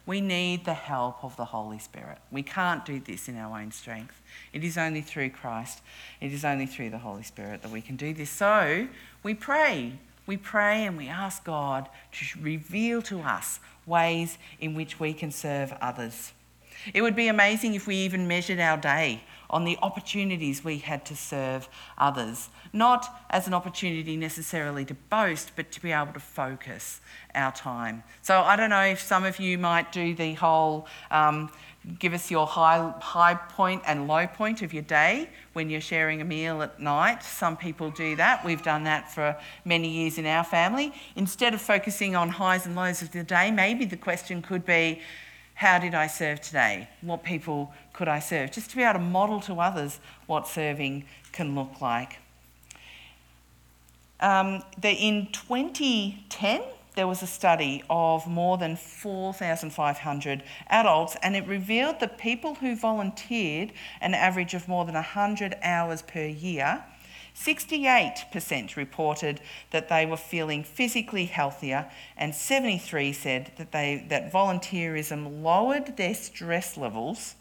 We 0.06 0.22
need 0.22 0.66
the 0.66 0.76
help 0.76 1.24
of 1.24 1.36
the 1.36 1.46
Holy 1.46 1.80
Spirit. 1.80 2.20
We 2.30 2.44
can't 2.44 2.86
do 2.86 3.00
this 3.00 3.28
in 3.28 3.36
our 3.38 3.60
own 3.60 3.72
strength. 3.72 4.22
It 4.54 4.64
is 4.64 4.78
only 4.78 5.02
through 5.02 5.32
Christ, 5.32 5.82
it 6.22 6.32
is 6.32 6.46
only 6.46 6.68
through 6.68 6.92
the 6.92 7.00
Holy 7.00 7.24
Spirit 7.24 7.64
that 7.64 7.72
we 7.72 7.82
can 7.82 7.96
do 7.96 8.14
this. 8.14 8.30
So 8.30 8.88
we 9.24 9.34
pray. 9.34 9.94
We 10.28 10.38
pray 10.38 10.86
and 10.86 10.96
we 10.96 11.08
ask 11.08 11.44
God 11.44 11.90
to 12.20 12.40
reveal 12.40 13.02
to 13.02 13.22
us 13.22 13.60
ways 13.88 14.38
in 14.60 14.76
which 14.76 15.00
we 15.00 15.12
can 15.12 15.32
serve 15.32 15.74
others. 15.82 16.34
It 16.94 17.02
would 17.02 17.16
be 17.16 17.28
amazing 17.28 17.74
if 17.74 17.88
we 17.88 17.96
even 17.98 18.28
measured 18.28 18.60
our 18.60 18.78
day 18.78 19.24
on 19.50 19.64
the 19.64 19.78
opportunities 19.82 20.64
we 20.64 20.80
had 20.80 21.06
to 21.06 21.16
serve 21.16 21.70
others, 21.98 22.50
not 22.74 23.24
as 23.30 23.48
an 23.48 23.54
opportunity 23.54 24.18
necessarily 24.18 24.84
to 24.86 24.94
boast, 25.10 25.52
but 25.56 25.72
to 25.72 25.82
be 25.82 25.92
able 25.92 26.14
to 26.14 26.20
focus 26.20 27.00
our 27.34 27.52
time. 27.52 28.04
So 28.22 28.40
I 28.40 28.56
don't 28.56 28.70
know 28.70 28.82
if 28.82 29.00
some 29.00 29.24
of 29.24 29.40
you 29.40 29.58
might 29.58 29.92
do 29.92 30.16
the 30.16 30.34
whole 30.34 30.88
um, 31.12 31.52
give 32.00 32.14
us 32.14 32.32
your 32.32 32.48
high, 32.48 32.94
high 33.00 33.36
point 33.36 33.84
and 33.86 34.08
low 34.08 34.26
point 34.28 34.62
of 34.62 34.74
your 34.74 34.84
day 34.84 35.30
when 35.54 35.70
you're 35.70 35.82
sharing 35.82 36.22
a 36.22 36.26
meal 36.26 36.62
at 36.62 36.80
night. 36.80 37.24
Some 37.24 37.56
people 37.56 37.92
do 37.92 38.16
that. 38.16 38.44
We've 38.44 38.64
done 38.64 38.84
that 38.86 39.12
for 39.14 39.38
many 39.64 39.90
years 39.90 40.18
in 40.18 40.26
our 40.26 40.44
family. 40.44 40.94
Instead 41.16 41.54
of 41.54 41.62
focusing 41.62 42.16
on 42.16 42.30
highs 42.30 42.66
and 42.66 42.76
lows 42.76 43.02
of 43.02 43.12
the 43.12 43.24
day, 43.24 43.52
maybe 43.52 43.86
the 43.86 43.98
question 43.98 44.42
could 44.42 44.66
be, 44.66 45.02
how 45.56 45.80
did 45.80 45.96
I 45.96 46.08
serve 46.08 46.42
today? 46.42 46.90
What 47.02 47.24
people 47.24 47.74
could 47.94 48.08
I 48.08 48.20
serve? 48.20 48.52
Just 48.52 48.70
to 48.72 48.76
be 48.76 48.84
able 48.84 49.00
to 49.00 49.06
model 49.06 49.40
to 49.42 49.56
others 49.56 50.00
what 50.28 50.48
serving 50.48 51.06
can 51.32 51.56
look 51.56 51.82
like. 51.82 52.18
Um, 54.20 54.64
the, 54.78 54.92
in 54.92 55.28
2010, 55.32 56.62
there 56.96 57.08
was 57.08 57.22
a 57.22 57.28
study 57.28 57.84
of 57.90 58.28
more 58.28 58.58
than 58.58 58.76
4,500 58.76 60.44
adults, 60.70 61.16
and 61.22 61.36
it 61.36 61.48
revealed 61.48 62.00
that 62.00 62.18
people 62.18 62.56
who 62.56 62.76
volunteered 62.76 63.72
an 64.02 64.14
average 64.14 64.54
of 64.54 64.68
more 64.68 64.86
than 64.86 64.96
100 64.96 65.56
hours 65.62 66.02
per 66.02 66.26
year 66.26 66.84
68% 67.36 68.76
reported 68.76 69.42
that 69.72 69.90
they 69.90 70.06
were 70.06 70.18
feeling 70.18 70.64
physically 70.64 71.26
healthier, 71.26 71.92
and 72.16 72.34
73 72.34 73.12
said 73.14 73.52
that, 73.58 73.72
they, 73.72 74.06
that 74.10 74.32
volunteerism 74.32 75.44
lowered 75.44 75.98
their 75.98 76.14
stress 76.14 76.78
levels, 76.78 77.36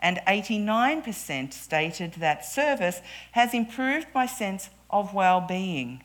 and 0.00 0.20
89% 0.26 1.52
stated 1.52 2.14
that 2.14 2.44
service 2.44 3.00
has 3.32 3.54
improved 3.54 4.08
my 4.14 4.26
sense 4.26 4.68
of 4.90 5.14
well-being. 5.14 6.02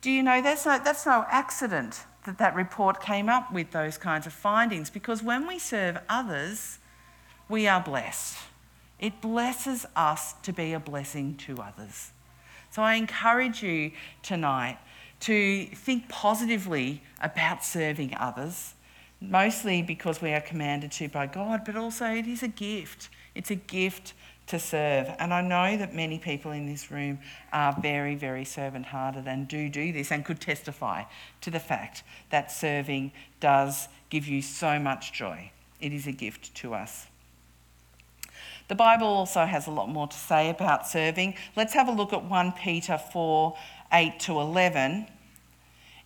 Do 0.00 0.10
you 0.10 0.22
know 0.22 0.40
that's 0.40 0.64
no, 0.64 0.80
that's 0.82 1.04
no 1.04 1.26
accident 1.28 2.04
that 2.24 2.38
that 2.38 2.54
report 2.54 3.02
came 3.02 3.28
up 3.28 3.52
with 3.52 3.70
those 3.72 3.98
kinds 3.98 4.26
of 4.26 4.32
findings 4.32 4.88
because 4.88 5.22
when 5.22 5.46
we 5.46 5.58
serve 5.58 5.98
others, 6.08 6.78
we 7.48 7.66
are 7.66 7.80
blessed. 7.80 8.38
It 9.00 9.20
blesses 9.20 9.86
us 9.96 10.34
to 10.42 10.52
be 10.52 10.74
a 10.74 10.78
blessing 10.78 11.34
to 11.46 11.56
others. 11.56 12.12
So 12.70 12.82
I 12.82 12.94
encourage 12.94 13.62
you 13.62 13.92
tonight 14.22 14.78
to 15.20 15.66
think 15.66 16.08
positively 16.08 17.02
about 17.20 17.64
serving 17.64 18.14
others, 18.16 18.74
mostly 19.20 19.82
because 19.82 20.22
we 20.22 20.32
are 20.32 20.40
commanded 20.40 20.92
to 20.92 21.08
by 21.08 21.26
God, 21.26 21.62
but 21.64 21.76
also 21.76 22.06
it 22.06 22.26
is 22.26 22.42
a 22.42 22.48
gift. 22.48 23.08
It's 23.34 23.50
a 23.50 23.56
gift 23.56 24.12
to 24.48 24.58
serve. 24.58 25.08
And 25.18 25.32
I 25.32 25.40
know 25.40 25.76
that 25.76 25.94
many 25.94 26.18
people 26.18 26.52
in 26.52 26.66
this 26.66 26.90
room 26.90 27.18
are 27.52 27.76
very, 27.80 28.14
very 28.14 28.44
servant 28.44 28.86
hearted 28.86 29.26
and 29.26 29.48
do 29.48 29.68
do 29.68 29.92
this 29.92 30.12
and 30.12 30.24
could 30.24 30.40
testify 30.40 31.04
to 31.40 31.50
the 31.50 31.60
fact 31.60 32.02
that 32.30 32.52
serving 32.52 33.12
does 33.40 33.88
give 34.10 34.26
you 34.26 34.42
so 34.42 34.78
much 34.78 35.12
joy. 35.12 35.50
It 35.80 35.92
is 35.92 36.06
a 36.06 36.12
gift 36.12 36.54
to 36.56 36.74
us. 36.74 37.06
The 38.70 38.76
Bible 38.76 39.08
also 39.08 39.46
has 39.46 39.66
a 39.66 39.72
lot 39.72 39.88
more 39.88 40.06
to 40.06 40.16
say 40.16 40.48
about 40.48 40.86
serving. 40.86 41.34
Let's 41.56 41.74
have 41.74 41.88
a 41.88 41.90
look 41.90 42.12
at 42.12 42.22
1 42.22 42.52
Peter 42.52 42.98
4 42.98 43.56
8 43.92 44.20
to 44.20 44.38
11. 44.38 45.08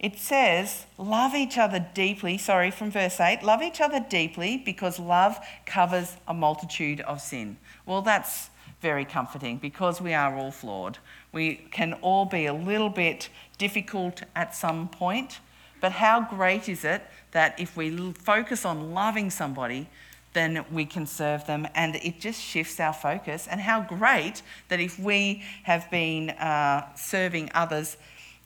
It 0.00 0.16
says, 0.16 0.86
Love 0.96 1.34
each 1.34 1.58
other 1.58 1.86
deeply. 1.92 2.38
Sorry, 2.38 2.70
from 2.70 2.90
verse 2.90 3.20
8. 3.20 3.42
Love 3.42 3.60
each 3.60 3.82
other 3.82 4.00
deeply 4.00 4.56
because 4.56 4.98
love 4.98 5.38
covers 5.66 6.16
a 6.26 6.32
multitude 6.32 7.02
of 7.02 7.20
sin. 7.20 7.58
Well, 7.84 8.00
that's 8.00 8.48
very 8.80 9.04
comforting 9.04 9.58
because 9.58 10.00
we 10.00 10.14
are 10.14 10.34
all 10.34 10.50
flawed. 10.50 10.96
We 11.32 11.56
can 11.70 11.92
all 12.00 12.24
be 12.24 12.46
a 12.46 12.54
little 12.54 12.88
bit 12.88 13.28
difficult 13.58 14.22
at 14.34 14.56
some 14.56 14.88
point. 14.88 15.38
But 15.82 15.92
how 15.92 16.22
great 16.22 16.70
is 16.70 16.82
it 16.82 17.02
that 17.32 17.60
if 17.60 17.76
we 17.76 18.14
focus 18.14 18.64
on 18.64 18.94
loving 18.94 19.28
somebody, 19.28 19.86
then 20.34 20.64
we 20.70 20.84
can 20.84 21.06
serve 21.06 21.46
them. 21.46 21.66
And 21.74 21.96
it 21.96 22.20
just 22.20 22.40
shifts 22.40 22.78
our 22.78 22.92
focus. 22.92 23.48
And 23.50 23.60
how 23.60 23.80
great 23.80 24.42
that 24.68 24.80
if 24.80 24.98
we 24.98 25.42
have 25.62 25.90
been 25.90 26.30
uh, 26.30 26.94
serving 26.94 27.50
others, 27.54 27.96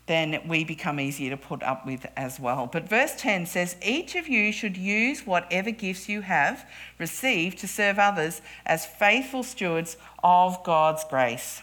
then 0.07 0.41
we 0.49 0.65
become 0.65 0.99
easier 0.99 1.31
to 1.31 1.37
put 1.37 1.63
up 1.63 1.85
with 1.85 2.07
as 2.17 2.41
well. 2.41 2.67
But 2.67 2.89
verse 2.89 3.15
10 3.17 3.47
says, 3.47 3.77
Each 3.85 4.17
of 4.17 4.27
you 4.27 4.53
should 4.53 4.77
use 4.77 5.27
whatever 5.27 5.71
gifts 5.71 6.09
you 6.09 6.23
have 6.23 6.67
received 6.99 7.59
to 7.59 7.69
serve 7.69 7.99
others 7.99 8.41
as 8.65 8.87
faithful 8.87 9.43
stewards 9.43 9.97
of 10.25 10.65
God's 10.65 11.05
grace. 11.05 11.61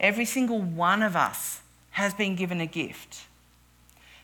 Every 0.00 0.24
single 0.24 0.60
one 0.60 1.02
of 1.02 1.14
us 1.14 1.60
has 1.90 2.12
been 2.12 2.34
given 2.34 2.60
a 2.60 2.66
gift. 2.66 3.25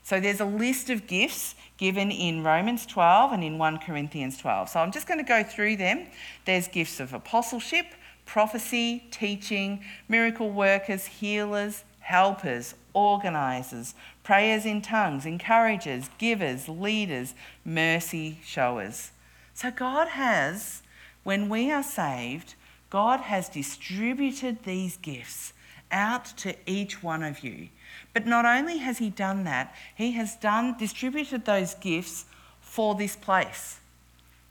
So 0.02 0.18
there's 0.18 0.40
a 0.40 0.44
list 0.44 0.90
of 0.90 1.06
gifts 1.06 1.54
given 1.76 2.10
in 2.10 2.42
Romans 2.42 2.86
12 2.86 3.32
and 3.32 3.44
in 3.44 3.58
1 3.58 3.78
Corinthians 3.78 4.36
12. 4.36 4.68
So 4.70 4.80
I'm 4.80 4.92
just 4.92 5.06
going 5.06 5.18
to 5.18 5.24
go 5.24 5.42
through 5.42 5.76
them. 5.76 6.06
There's 6.44 6.68
gifts 6.68 7.00
of 7.00 7.12
apostleship, 7.12 7.86
prophecy, 8.26 9.04
teaching, 9.10 9.84
miracle 10.08 10.50
workers, 10.50 11.06
healers, 11.06 11.84
helpers, 12.00 12.74
organisers, 12.94 13.94
prayers 14.22 14.66
in 14.66 14.82
tongues, 14.82 15.24
encouragers, 15.24 16.10
givers, 16.18 16.68
leaders, 16.68 17.34
mercy 17.64 18.40
showers. 18.44 19.12
So 19.54 19.70
God 19.70 20.08
has, 20.08 20.82
when 21.22 21.48
we 21.48 21.70
are 21.70 21.82
saved, 21.82 22.54
God 22.90 23.20
has 23.20 23.48
distributed 23.48 24.64
these 24.64 24.96
gifts 24.96 25.52
out 25.92 26.24
to 26.38 26.54
each 26.66 27.02
one 27.02 27.22
of 27.22 27.44
you. 27.44 27.68
But 28.12 28.26
not 28.26 28.44
only 28.44 28.78
has 28.78 28.98
he 28.98 29.10
done 29.10 29.44
that, 29.44 29.74
he 29.94 30.12
has 30.12 30.36
done 30.36 30.76
distributed 30.78 31.44
those 31.44 31.74
gifts 31.74 32.24
for 32.60 32.94
this 32.94 33.14
place. 33.14 33.78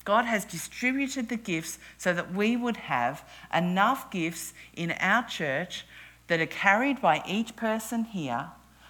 God 0.04 0.26
has 0.26 0.46
distributed 0.46 1.30
the 1.30 1.38
gifts 1.38 1.78
so 1.98 2.14
that 2.14 2.34
we 2.34 2.56
would 2.56 2.78
have 2.78 3.24
enough 3.54 4.10
gifts 4.10 4.54
in 4.76 4.92
our 4.94 5.24
church 5.24 5.86
that 6.28 6.40
are 6.40 6.48
carried 6.48 7.02
by 7.02 7.22
each 7.28 7.56
person 7.56 8.06
here 8.06 8.48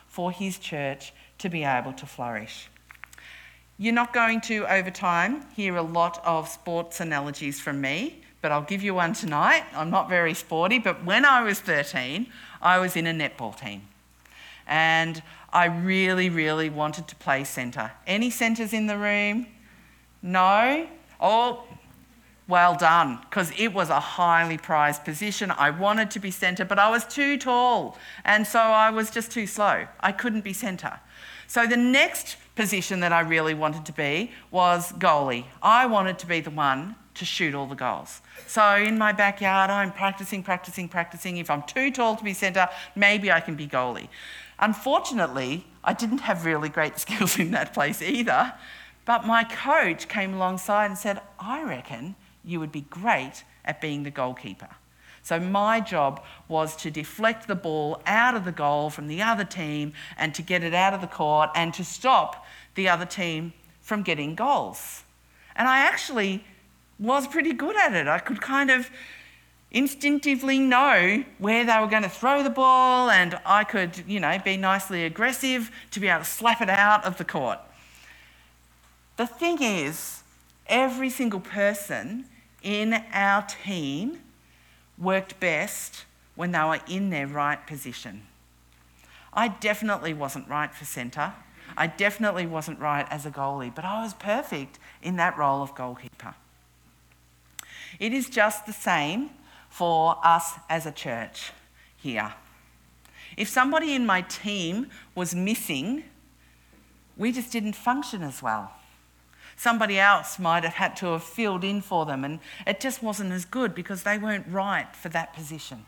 for 0.08 0.31
his 0.31 0.58
church 0.58 1.13
to 1.39 1.50
be 1.50 1.63
able 1.63 1.93
to 1.93 2.05
flourish. 2.05 2.70
You're 3.77 3.93
not 3.93 4.13
going 4.13 4.41
to, 4.41 4.72
over 4.72 4.91
time, 4.91 5.46
hear 5.55 5.75
a 5.75 5.81
lot 5.81 6.22
of 6.24 6.48
sports 6.48 7.00
analogies 7.00 7.60
from 7.60 7.81
me, 7.81 8.22
but 8.41 8.51
I'll 8.51 8.62
give 8.62 8.81
you 8.81 8.93
one 8.93 9.13
tonight. 9.13 9.63
I'm 9.74 9.89
not 9.89 10.10
very 10.10 10.33
sporty, 10.33 10.79
but 10.79 11.03
when 11.05 11.25
I 11.25 11.43
was 11.43 11.60
13, 11.60 12.27
I 12.62 12.79
was 12.79 12.95
in 12.95 13.07
a 13.07 13.13
netball 13.13 13.60
team 13.60 13.83
and 14.67 15.21
I 15.53 15.65
really, 15.65 16.29
really 16.29 16.69
wanted 16.69 17.07
to 17.10 17.15
play 17.15 17.43
centre. 17.43 17.91
Any 18.07 18.29
centres 18.29 18.74
in 18.74 18.88
the 18.88 18.98
room? 18.98 19.48
No? 20.21 20.88
Oh, 21.19 21.63
well 22.48 22.75
done, 22.75 23.19
because 23.29 23.51
it 23.57 23.74
was 23.74 23.89
a 23.89 24.00
highly 24.00 24.57
prized 24.57 25.03
position. 25.05 25.51
I 25.51 25.69
wanted 25.69 26.12
to 26.12 26.19
be 26.19 26.31
centre, 26.31 26.65
but 26.65 26.79
I 26.79 26.89
was 26.89 27.05
too 27.05 27.38
tall, 27.38 27.98
and 28.25 28.45
so 28.45 28.60
I 28.60 28.89
was 28.89 29.10
just 29.12 29.31
too 29.31 29.48
slow. 29.48 29.88
I 30.00 30.12
couldn't 30.12 30.43
be 30.43 30.53
centre. 30.53 31.00
So 31.48 31.67
the 31.67 31.77
next 31.77 32.38
position 32.55 33.00
that 33.01 33.13
I 33.13 33.21
really 33.21 33.53
wanted 33.53 33.86
to 33.86 33.93
be 33.93 34.31
was 34.51 34.91
goalie. 34.93 35.45
I 35.62 35.86
wanted 35.86 36.19
to 36.19 36.27
be 36.27 36.41
the 36.41 36.50
one 36.50 36.95
to 37.22 37.25
shoot 37.25 37.54
all 37.54 37.68
the 37.68 37.75
goals. 37.75 38.20
So 38.48 38.75
in 38.78 38.98
my 38.98 39.12
backyard, 39.12 39.70
I'm 39.70 39.92
practicing, 39.92 40.42
practicing, 40.42 40.90
practicing. 40.90 41.38
If 41.38 41.51
I'm 41.51 41.62
too 41.62 41.92
tall 41.92 42.16
to 42.16 42.24
be 42.24 42.34
centre, 42.34 42.68
maybe 42.96 43.32
I 43.32 43.40
can 43.40 43.54
be 43.54 43.68
goalie. 43.68 44.08
Unfortunately, 44.58 45.68
I 45.84 45.94
didn't 45.94 46.22
have 46.22 46.46
really 46.46 46.68
great 46.68 46.98
skills 47.06 47.38
in 47.38 47.51
that 47.51 47.75
place 47.75 48.01
either. 48.01 48.54
But 49.06 49.28
my 49.28 49.44
coach 49.44 50.08
came 50.08 50.34
alongside 50.34 50.88
and 50.88 50.98
said, 50.98 51.22
I 51.40 51.62
reckon 51.62 52.16
you 52.44 52.60
would 52.60 52.72
be 52.72 52.82
great 52.82 53.44
at 53.63 53.80
being 53.82 54.01
the 54.01 54.10
goalkeeper. 54.10 54.70
So 55.22 55.40
my 55.40 55.80
job 55.80 56.24
was 56.48 56.75
to 56.78 56.90
deflect 56.90 57.48
the 57.48 57.54
ball 57.54 58.01
out 58.08 58.34
of 58.34 58.46
the 58.46 58.51
goal 58.51 58.90
from 58.90 59.06
the 59.06 59.22
other 59.22 59.44
team 59.44 59.94
and 60.18 60.34
to 60.34 60.42
get 60.42 60.63
it 60.63 60.74
out 60.74 60.96
of 60.96 61.01
the 61.01 61.08
court 61.22 61.51
and 61.54 61.72
to 61.75 61.86
stop 61.86 62.44
the 62.74 62.90
other 62.90 63.06
team 63.06 63.54
from 63.80 64.01
getting 64.01 64.34
goals. 64.34 65.04
And 65.56 65.68
I 65.68 65.80
actually 65.80 66.44
was 67.01 67.27
pretty 67.27 67.51
good 67.51 67.75
at 67.75 67.93
it. 67.93 68.08
I 68.08 68.20
could 68.20 68.39
kind 68.39 68.70
of 68.70 68.89
instinctively 69.72 70.60
know 70.60 71.24
where 71.39 71.65
they 71.65 71.79
were 71.79 71.88
going 71.88 72.03
to 72.03 72.10
throw 72.10 72.43
the 72.43 72.50
ball 72.50 73.10
and 73.10 73.39
I 73.46 73.63
could, 73.63 74.03
you 74.08 74.20
know, 74.20 74.38
be 74.43 74.55
nicely 74.55 75.03
aggressive 75.05 75.72
to 75.91 76.00
be 76.00 76.08
able 76.08 76.24
to 76.24 76.29
slap 76.29 76.62
it 76.62 76.70
out 76.70 77.03
of 77.03 77.17
the 77.17 77.25
court. 77.25 77.60
The 79.17 79.25
thing 79.25 79.62
is, 79.62 80.24
every 80.67 81.10
single 81.10 81.39
person 81.39 82.25
in 82.62 83.03
our 83.13 83.46
team 83.63 84.20
worked 84.98 85.39
best 85.39 86.05
when 86.36 86.51
they 86.51 86.60
were 86.60 86.79
in 86.88 87.10
their 87.10 87.27
right 87.27 87.65
position. 87.65 88.24
I 89.34 89.48
definitely 89.48 90.13
wasn't 90.13 90.48
right 90.48 90.74
for 90.74 90.86
centre. 90.86 91.34
I 91.77 91.88
definitely 91.88 92.46
wasn't 92.46 92.79
right 92.79 93.08
as 93.10 93.25
a 93.25 93.31
goalie, 93.31 93.74
but 93.74 93.86
I 93.86 94.03
was 94.03 94.13
perfect 94.13 94.77
in 95.01 95.15
that 95.15 95.38
role 95.38 95.62
of 95.63 95.74
goalkeeper. 95.74 96.36
It 98.01 98.13
is 98.13 98.31
just 98.31 98.65
the 98.65 98.74
same 98.74 99.29
for 99.70 100.17
us 100.24 100.55
as 100.67 100.88
a 100.88 100.91
church 100.91 101.51
here. 101.96 102.34
If 103.38 103.48
somebody 103.48 103.93
in 103.93 104.08
my 104.08 104.22
team 104.22 104.88
was 105.13 105.36
missing, 105.36 106.05
we 107.15 107.31
just 107.31 107.51
didn't 107.51 107.74
function 107.74 108.24
as 108.24 108.41
well. 108.41 108.74
Somebody 109.55 110.00
else 110.00 110.39
might 110.39 110.63
have 110.63 110.74
had 110.74 110.96
to 110.98 111.12
have 111.12 111.24
filled 111.24 111.63
in 111.63 111.79
for 111.79 112.08
them, 112.08 112.24
and 112.24 112.39
it 112.65 112.79
just 112.79 113.03
wasn't 113.03 113.34
as 113.34 113.46
good 113.46 113.75
because 113.75 114.01
they 114.01 114.17
weren't 114.17 114.48
right 114.48 114.96
for 114.96 115.10
that 115.10 115.36
position. 115.36 115.86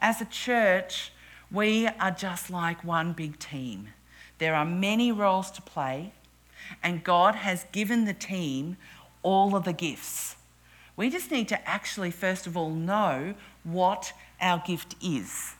As 0.00 0.20
a 0.20 0.26
church, 0.26 1.10
we 1.50 1.86
are 1.86 2.10
just 2.10 2.50
like 2.50 2.84
one 2.84 3.14
big 3.14 3.38
team. 3.38 3.88
There 4.36 4.54
are 4.54 4.66
many 4.66 5.10
roles 5.10 5.50
to 5.52 5.62
play, 5.62 6.12
and 6.82 7.02
God 7.02 7.34
has 7.36 7.64
given 7.72 8.04
the 8.04 8.12
team 8.12 8.76
all 9.22 9.56
of 9.56 9.64
the 9.64 9.72
gifts. 9.72 10.36
We 10.96 11.10
just 11.10 11.30
need 11.30 11.48
to 11.48 11.68
actually, 11.68 12.10
first 12.10 12.46
of 12.46 12.56
all, 12.56 12.70
know 12.70 13.34
what 13.64 14.12
our 14.40 14.62
gift 14.64 14.94
is. 15.02 15.54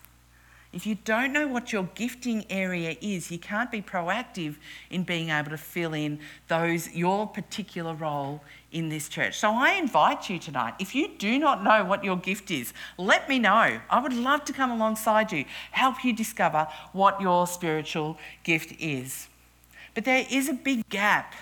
If 0.75 0.87
you 0.87 0.97
don't 1.05 1.33
know 1.33 1.47
what 1.47 1.73
your 1.73 1.85
gifting 1.95 2.45
area 2.51 2.97
is, 3.01 3.31
you 3.31 3.39
can't 3.39 3.71
be 3.71 3.81
proactive 3.81 4.57
in 4.91 5.05
being 5.05 5.31
able 5.31 5.51
to 5.51 5.57
fill 5.57 5.95
in 5.95 6.19
those 6.49 6.93
your 6.93 7.29
particular 7.29 7.95
role 7.95 8.43
in 8.73 8.89
this 8.89 9.09
church. 9.09 9.39
So 9.39 9.53
I 9.53 9.75
invite 9.75 10.29
you 10.29 10.41
tonight, 10.41 10.75
if 10.81 10.93
you 10.93 11.11
do 11.17 11.39
not 11.39 11.63
know 11.63 11.85
what 11.85 12.03
your 12.03 12.17
gift 12.17 12.51
is, 12.51 12.73
let 12.99 13.29
me 13.29 13.39
know. 13.39 13.81
I 13.89 14.01
would 14.01 14.13
love 14.13 14.45
to 14.47 14.53
come 14.53 14.73
alongside 14.73 15.31
you, 15.31 15.45
help 15.71 16.05
you 16.05 16.13
discover 16.13 16.67
what 16.93 17.21
your 17.21 17.47
spiritual 17.47 18.19
gift 18.43 18.75
is. 18.81 19.29
But 19.95 20.05
there 20.05 20.27
is 20.29 20.49
a 20.49 20.55
big 20.55 20.89
gap 20.89 21.35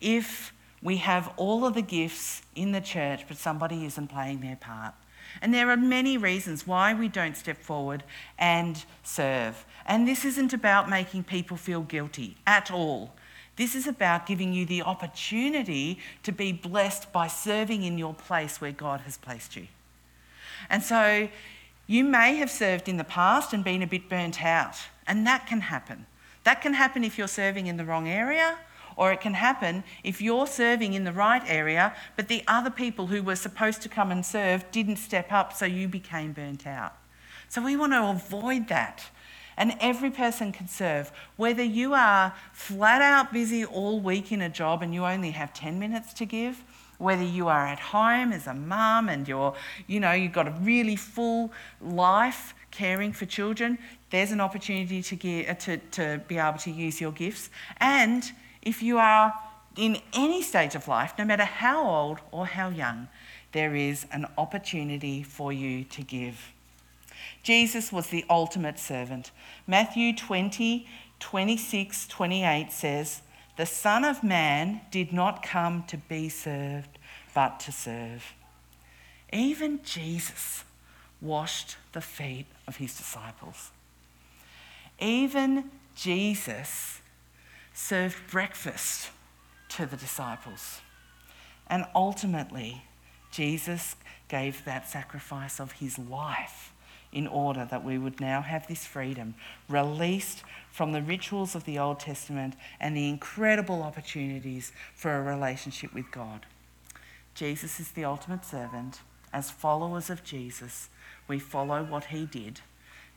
if 0.00 0.52
we 0.82 0.98
have 0.98 1.32
all 1.36 1.64
of 1.66 1.74
the 1.74 1.82
gifts 1.82 2.42
in 2.54 2.72
the 2.72 2.80
church, 2.80 3.24
but 3.26 3.36
somebody 3.36 3.84
isn't 3.84 4.08
playing 4.08 4.40
their 4.40 4.56
part. 4.56 4.94
And 5.42 5.52
there 5.52 5.70
are 5.70 5.76
many 5.76 6.16
reasons 6.16 6.66
why 6.66 6.94
we 6.94 7.08
don't 7.08 7.36
step 7.36 7.58
forward 7.58 8.04
and 8.38 8.84
serve. 9.02 9.64
And 9.84 10.06
this 10.06 10.24
isn't 10.24 10.52
about 10.52 10.88
making 10.88 11.24
people 11.24 11.56
feel 11.56 11.82
guilty 11.82 12.36
at 12.46 12.70
all. 12.70 13.12
This 13.56 13.74
is 13.74 13.86
about 13.86 14.26
giving 14.26 14.52
you 14.52 14.66
the 14.66 14.82
opportunity 14.82 15.98
to 16.22 16.32
be 16.32 16.52
blessed 16.52 17.12
by 17.12 17.26
serving 17.26 17.82
in 17.82 17.98
your 17.98 18.14
place 18.14 18.60
where 18.60 18.72
God 18.72 19.00
has 19.02 19.16
placed 19.16 19.56
you. 19.56 19.68
And 20.68 20.82
so 20.82 21.28
you 21.86 22.04
may 22.04 22.36
have 22.36 22.50
served 22.50 22.88
in 22.88 22.96
the 22.96 23.04
past 23.04 23.52
and 23.52 23.64
been 23.64 23.82
a 23.82 23.86
bit 23.86 24.08
burnt 24.08 24.44
out, 24.44 24.76
and 25.06 25.26
that 25.26 25.46
can 25.46 25.62
happen. 25.62 26.06
That 26.44 26.60
can 26.60 26.74
happen 26.74 27.02
if 27.02 27.16
you're 27.16 27.28
serving 27.28 27.66
in 27.66 27.76
the 27.76 27.84
wrong 27.84 28.08
area 28.08 28.58
or 28.96 29.12
it 29.12 29.20
can 29.20 29.34
happen 29.34 29.84
if 30.02 30.20
you're 30.20 30.46
serving 30.46 30.94
in 30.94 31.04
the 31.04 31.12
right 31.12 31.42
area, 31.46 31.94
but 32.16 32.28
the 32.28 32.42
other 32.48 32.70
people 32.70 33.06
who 33.06 33.22
were 33.22 33.36
supposed 33.36 33.82
to 33.82 33.88
come 33.88 34.10
and 34.10 34.24
serve 34.24 34.70
didn't 34.70 34.96
step 34.96 35.30
up, 35.30 35.52
so 35.52 35.66
you 35.66 35.86
became 35.86 36.32
burnt 36.32 36.66
out. 36.66 36.94
So 37.48 37.62
we 37.62 37.76
want 37.76 37.92
to 37.92 38.02
avoid 38.08 38.68
that. 38.68 39.04
And 39.58 39.74
every 39.80 40.10
person 40.10 40.52
can 40.52 40.68
serve. 40.68 41.10
Whether 41.36 41.62
you 41.62 41.94
are 41.94 42.34
flat 42.52 43.00
out 43.00 43.32
busy 43.32 43.64
all 43.64 44.00
week 44.00 44.30
in 44.30 44.42
a 44.42 44.50
job 44.50 44.82
and 44.82 44.92
you 44.92 45.04
only 45.04 45.30
have 45.30 45.54
10 45.54 45.78
minutes 45.78 46.12
to 46.14 46.26
give, 46.26 46.62
whether 46.98 47.22
you 47.22 47.48
are 47.48 47.66
at 47.66 47.78
home 47.78 48.32
as 48.32 48.46
a 48.46 48.54
mum 48.54 49.08
and 49.08 49.26
you're, 49.26 49.54
you 49.86 50.00
know, 50.00 50.12
you've 50.12 50.32
got 50.32 50.48
a 50.48 50.54
really 50.62 50.96
full 50.96 51.52
life 51.80 52.54
caring 52.70 53.12
for 53.12 53.24
children, 53.24 53.78
there's 54.10 54.32
an 54.32 54.40
opportunity 54.40 55.02
to, 55.02 55.16
get, 55.16 55.60
to, 55.60 55.78
to 55.78 56.20
be 56.28 56.36
able 56.36 56.58
to 56.58 56.70
use 56.70 57.00
your 57.00 57.12
gifts. 57.12 57.48
And 57.78 58.30
if 58.66 58.82
you 58.82 58.98
are 58.98 59.32
in 59.76 59.98
any 60.12 60.42
stage 60.42 60.74
of 60.74 60.88
life, 60.88 61.14
no 61.16 61.24
matter 61.24 61.44
how 61.44 61.86
old 61.86 62.18
or 62.32 62.46
how 62.46 62.68
young, 62.68 63.06
there 63.52 63.76
is 63.76 64.06
an 64.10 64.26
opportunity 64.36 65.22
for 65.22 65.52
you 65.52 65.84
to 65.84 66.02
give. 66.02 66.52
Jesus 67.44 67.92
was 67.92 68.08
the 68.08 68.24
ultimate 68.28 68.78
servant. 68.78 69.30
Matthew 69.68 70.14
20, 70.14 70.86
26, 71.20 72.08
28 72.08 72.72
says, 72.72 73.22
The 73.56 73.66
Son 73.66 74.04
of 74.04 74.24
Man 74.24 74.80
did 74.90 75.12
not 75.12 75.44
come 75.44 75.84
to 75.84 75.96
be 75.96 76.28
served, 76.28 76.98
but 77.34 77.60
to 77.60 77.72
serve. 77.72 78.34
Even 79.32 79.80
Jesus 79.84 80.64
washed 81.20 81.76
the 81.92 82.00
feet 82.00 82.46
of 82.66 82.76
his 82.76 82.96
disciples. 82.96 83.70
Even 84.98 85.70
Jesus 85.94 87.00
served 87.76 88.16
breakfast 88.30 89.10
to 89.68 89.84
the 89.84 89.98
disciples. 89.98 90.80
And 91.66 91.84
ultimately, 91.94 92.82
Jesus 93.30 93.96
gave 94.28 94.64
that 94.64 94.88
sacrifice 94.88 95.60
of 95.60 95.72
his 95.72 95.98
life 95.98 96.72
in 97.12 97.26
order 97.26 97.66
that 97.70 97.84
we 97.84 97.98
would 97.98 98.18
now 98.18 98.40
have 98.40 98.66
this 98.66 98.86
freedom, 98.86 99.34
released 99.68 100.42
from 100.70 100.92
the 100.92 101.02
rituals 101.02 101.54
of 101.54 101.64
the 101.64 101.78
Old 101.78 102.00
Testament 102.00 102.54
and 102.80 102.96
the 102.96 103.10
incredible 103.10 103.82
opportunities 103.82 104.72
for 104.94 105.14
a 105.14 105.22
relationship 105.22 105.92
with 105.92 106.10
God. 106.10 106.46
Jesus 107.34 107.78
is 107.78 107.90
the 107.90 108.06
ultimate 108.06 108.46
servant. 108.46 109.00
As 109.34 109.50
followers 109.50 110.08
of 110.08 110.24
Jesus, 110.24 110.88
we 111.28 111.38
follow 111.38 111.84
what 111.84 112.06
he 112.06 112.24
did. 112.24 112.60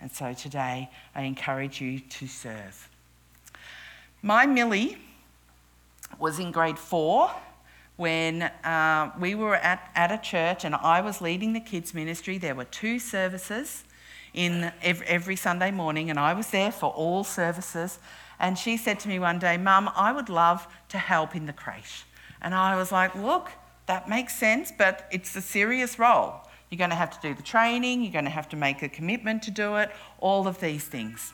And 0.02 0.12
so 0.12 0.34
today, 0.34 0.90
I 1.16 1.22
encourage 1.22 1.80
you 1.80 2.00
to 2.00 2.28
serve. 2.28 2.90
My 4.22 4.46
Millie 4.46 4.98
was 6.18 6.40
in 6.40 6.52
grade 6.52 6.78
four 6.78 7.32
when 7.96 8.42
uh, 8.42 9.12
we 9.18 9.34
were 9.34 9.56
at, 9.56 9.90
at 9.96 10.12
a 10.12 10.18
church 10.18 10.66
and 10.66 10.76
I 10.76 11.00
was 11.00 11.22
leading 11.22 11.54
the 11.54 11.62
kids' 11.62 11.94
ministry. 11.94 12.38
There 12.38 12.54
were 12.54 12.66
two 12.66 13.00
services 13.00 13.86
in 14.34 14.74
every, 14.82 15.08
every 15.08 15.36
Sunday 15.38 15.72
morning, 15.72 16.10
and 16.10 16.20
I 16.20 16.34
was 16.34 16.50
there 16.50 16.72
for 16.72 16.90
all 16.92 17.24
services. 17.24 18.00
And 18.40 18.58
she 18.58 18.76
said 18.76 19.00
to 19.02 19.08
me 19.08 19.20
one 19.20 19.40
day, 19.40 19.56
Mum, 19.56 19.90
I 19.96 20.12
would 20.12 20.28
love 20.28 20.68
to 20.90 20.98
help 20.98 21.34
in 21.34 21.46
the 21.46 21.54
creche. 21.54 22.04
And 22.42 22.54
I 22.54 22.76
was 22.76 22.92
like, 22.92 23.16
Look, 23.16 23.52
that 23.86 24.10
makes 24.10 24.36
sense, 24.36 24.74
but 24.78 25.08
it's 25.12 25.34
a 25.38 25.42
serious 25.42 25.98
role. 25.98 26.42
You're 26.70 26.78
going 26.78 26.90
to 26.90 26.96
have 26.98 27.20
to 27.20 27.28
do 27.28 27.34
the 27.34 27.42
training, 27.42 28.04
you're 28.04 28.12
going 28.12 28.26
to 28.26 28.32
have 28.32 28.50
to 28.50 28.58
make 28.58 28.82
a 28.82 28.90
commitment 28.90 29.44
to 29.44 29.52
do 29.52 29.78
it, 29.78 29.92
all 30.20 30.46
of 30.46 30.60
these 30.60 30.84
things. 30.84 31.32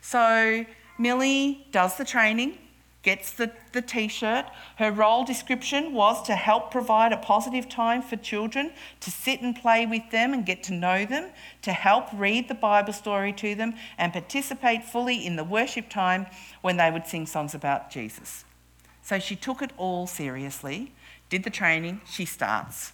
So 0.00 0.66
Millie 1.00 1.66
does 1.72 1.96
the 1.96 2.04
training, 2.04 2.58
gets 3.02 3.32
the, 3.32 3.50
the 3.72 3.80
t 3.80 4.06
shirt. 4.06 4.44
Her 4.76 4.92
role 4.92 5.24
description 5.24 5.94
was 5.94 6.22
to 6.24 6.34
help 6.34 6.70
provide 6.70 7.14
a 7.14 7.16
positive 7.16 7.70
time 7.70 8.02
for 8.02 8.16
children, 8.16 8.70
to 9.00 9.10
sit 9.10 9.40
and 9.40 9.56
play 9.56 9.86
with 9.86 10.10
them 10.10 10.34
and 10.34 10.44
get 10.44 10.62
to 10.64 10.74
know 10.74 11.06
them, 11.06 11.30
to 11.62 11.72
help 11.72 12.08
read 12.12 12.48
the 12.48 12.54
Bible 12.54 12.92
story 12.92 13.32
to 13.32 13.54
them, 13.54 13.72
and 13.96 14.12
participate 14.12 14.84
fully 14.84 15.24
in 15.26 15.36
the 15.36 15.44
worship 15.44 15.88
time 15.88 16.26
when 16.60 16.76
they 16.76 16.90
would 16.90 17.06
sing 17.06 17.24
songs 17.24 17.54
about 17.54 17.90
Jesus. 17.90 18.44
So 19.02 19.18
she 19.18 19.36
took 19.36 19.62
it 19.62 19.70
all 19.78 20.06
seriously, 20.06 20.92
did 21.30 21.44
the 21.44 21.50
training, 21.50 22.02
she 22.04 22.26
starts. 22.26 22.92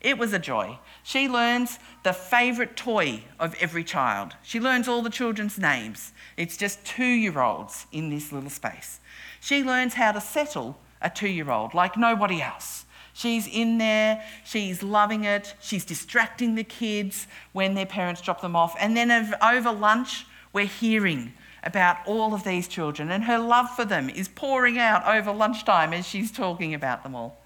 It 0.00 0.16
was 0.16 0.32
a 0.32 0.38
joy. 0.38 0.78
She 1.02 1.28
learns 1.28 1.78
the 2.04 2.12
favourite 2.12 2.76
toy 2.76 3.24
of 3.38 3.54
every 3.60 3.84
child. 3.84 4.34
She 4.42 4.58
learns 4.58 4.88
all 4.88 5.02
the 5.02 5.10
children's 5.10 5.58
names. 5.58 6.12
It's 6.36 6.56
just 6.56 6.84
two 6.84 7.04
year 7.04 7.40
olds 7.40 7.86
in 7.92 8.08
this 8.08 8.32
little 8.32 8.50
space. 8.50 9.00
She 9.40 9.62
learns 9.62 9.94
how 9.94 10.12
to 10.12 10.20
settle 10.20 10.78
a 11.02 11.10
two 11.10 11.28
year 11.28 11.50
old 11.50 11.74
like 11.74 11.96
nobody 11.96 12.40
else. 12.40 12.86
She's 13.12 13.46
in 13.46 13.78
there, 13.78 14.24
she's 14.44 14.82
loving 14.82 15.24
it, 15.24 15.54
she's 15.60 15.84
distracting 15.84 16.54
the 16.54 16.64
kids 16.64 17.26
when 17.52 17.74
their 17.74 17.86
parents 17.86 18.22
drop 18.22 18.40
them 18.40 18.56
off. 18.56 18.74
And 18.78 18.96
then 18.96 19.10
over 19.42 19.72
lunch, 19.72 20.26
we're 20.52 20.66
hearing 20.66 21.34
about 21.62 21.98
all 22.06 22.32
of 22.32 22.44
these 22.44 22.66
children, 22.66 23.10
and 23.10 23.24
her 23.24 23.38
love 23.38 23.68
for 23.70 23.84
them 23.84 24.08
is 24.08 24.28
pouring 24.28 24.78
out 24.78 25.06
over 25.06 25.32
lunchtime 25.32 25.92
as 25.92 26.06
she's 26.06 26.32
talking 26.32 26.72
about 26.72 27.02
them 27.02 27.14
all. 27.14 27.39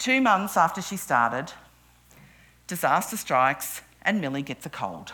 Two 0.00 0.22
months 0.22 0.56
after 0.56 0.80
she 0.80 0.96
started, 0.96 1.52
disaster 2.66 3.18
strikes 3.18 3.82
and 4.00 4.18
Millie 4.18 4.40
gets 4.40 4.64
a 4.64 4.70
cold. 4.70 5.12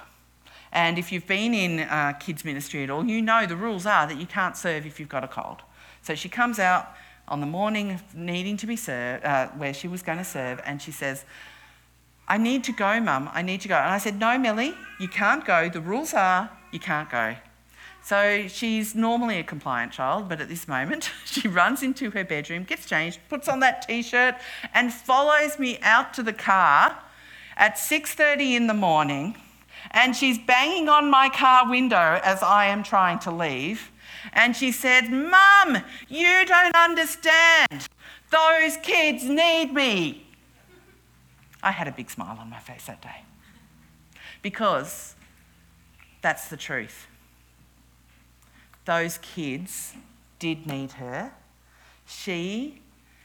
And 0.70 0.96
if 0.96 1.10
you've 1.10 1.26
been 1.26 1.54
in 1.54 1.80
uh, 1.80 2.12
kids' 2.20 2.44
ministry 2.44 2.84
at 2.84 2.90
all, 2.90 3.04
you 3.04 3.20
know 3.20 3.46
the 3.46 3.56
rules 3.56 3.84
are 3.84 4.06
that 4.06 4.16
you 4.16 4.26
can't 4.26 4.56
serve 4.56 4.86
if 4.86 5.00
you've 5.00 5.08
got 5.08 5.24
a 5.24 5.28
cold. 5.28 5.62
So 6.02 6.14
she 6.14 6.28
comes 6.28 6.60
out 6.60 6.86
on 7.26 7.40
the 7.40 7.46
morning 7.46 8.00
needing 8.14 8.56
to 8.58 8.66
be 8.68 8.76
served, 8.76 9.24
uh, 9.24 9.48
where 9.56 9.74
she 9.74 9.88
was 9.88 10.02
going 10.04 10.18
to 10.18 10.24
serve, 10.24 10.60
and 10.64 10.80
she 10.80 10.92
says, 10.92 11.24
I 12.28 12.38
need 12.38 12.62
to 12.62 12.72
go, 12.72 13.00
Mum, 13.00 13.28
I 13.32 13.42
need 13.42 13.62
to 13.62 13.68
go. 13.68 13.74
And 13.74 13.90
I 13.90 13.98
said, 13.98 14.20
No, 14.20 14.38
Millie, 14.38 14.74
you 15.00 15.08
can't 15.08 15.44
go. 15.44 15.68
The 15.68 15.80
rules 15.80 16.14
are 16.14 16.48
you 16.70 16.78
can't 16.78 17.10
go. 17.10 17.34
So 18.06 18.46
she's 18.46 18.94
normally 18.94 19.40
a 19.40 19.42
compliant 19.42 19.90
child, 19.90 20.28
but 20.28 20.40
at 20.40 20.48
this 20.48 20.68
moment, 20.68 21.10
she 21.24 21.48
runs 21.48 21.82
into 21.82 22.12
her 22.12 22.22
bedroom, 22.22 22.62
gets 22.62 22.86
changed, 22.86 23.18
puts 23.28 23.48
on 23.48 23.58
that 23.58 23.82
t-shirt, 23.82 24.36
and 24.72 24.92
follows 24.92 25.58
me 25.58 25.80
out 25.82 26.14
to 26.14 26.22
the 26.22 26.32
car 26.32 26.98
at 27.56 27.74
6:30 27.74 28.54
in 28.54 28.68
the 28.68 28.74
morning. 28.74 29.36
And 29.90 30.14
she's 30.14 30.38
banging 30.38 30.88
on 30.88 31.10
my 31.10 31.28
car 31.28 31.68
window 31.68 32.20
as 32.22 32.44
I 32.44 32.66
am 32.66 32.84
trying 32.84 33.18
to 33.20 33.32
leave. 33.32 33.90
And 34.32 34.54
she 34.54 34.70
said, 34.70 35.10
Mum, 35.10 35.82
you 36.08 36.44
don't 36.46 36.76
understand. 36.76 37.88
Those 38.30 38.76
kids 38.84 39.24
need 39.24 39.72
me. 39.72 40.28
I 41.60 41.72
had 41.72 41.88
a 41.88 41.92
big 41.92 42.08
smile 42.08 42.38
on 42.38 42.50
my 42.50 42.60
face 42.60 42.86
that 42.86 43.02
day 43.02 43.22
because 44.42 45.16
that's 46.22 46.46
the 46.46 46.56
truth 46.56 47.08
those 48.86 49.18
kids 49.18 49.92
did 50.38 50.66
need 50.66 50.92
her. 50.92 51.32
She 52.06 52.80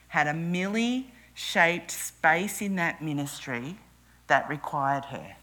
had 0.09 0.27
a 0.27 0.33
millie 0.33 1.11
shaped 1.33 1.91
space 1.91 2.61
in 2.61 2.75
that 2.75 3.01
ministry 3.01 3.77
that 4.27 4.49
required 4.49 5.05
her. 5.05 5.35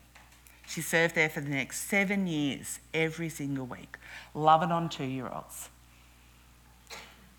She 0.66 0.82
served 0.82 1.14
there 1.14 1.30
for 1.30 1.40
the 1.40 1.48
next 1.48 1.88
seven 1.88 2.26
years, 2.26 2.78
every 2.92 3.30
single 3.30 3.64
week, 3.64 3.96
loving 4.34 4.70
on 4.70 4.90
two 4.90 5.04
year 5.04 5.30
olds. 5.32 5.70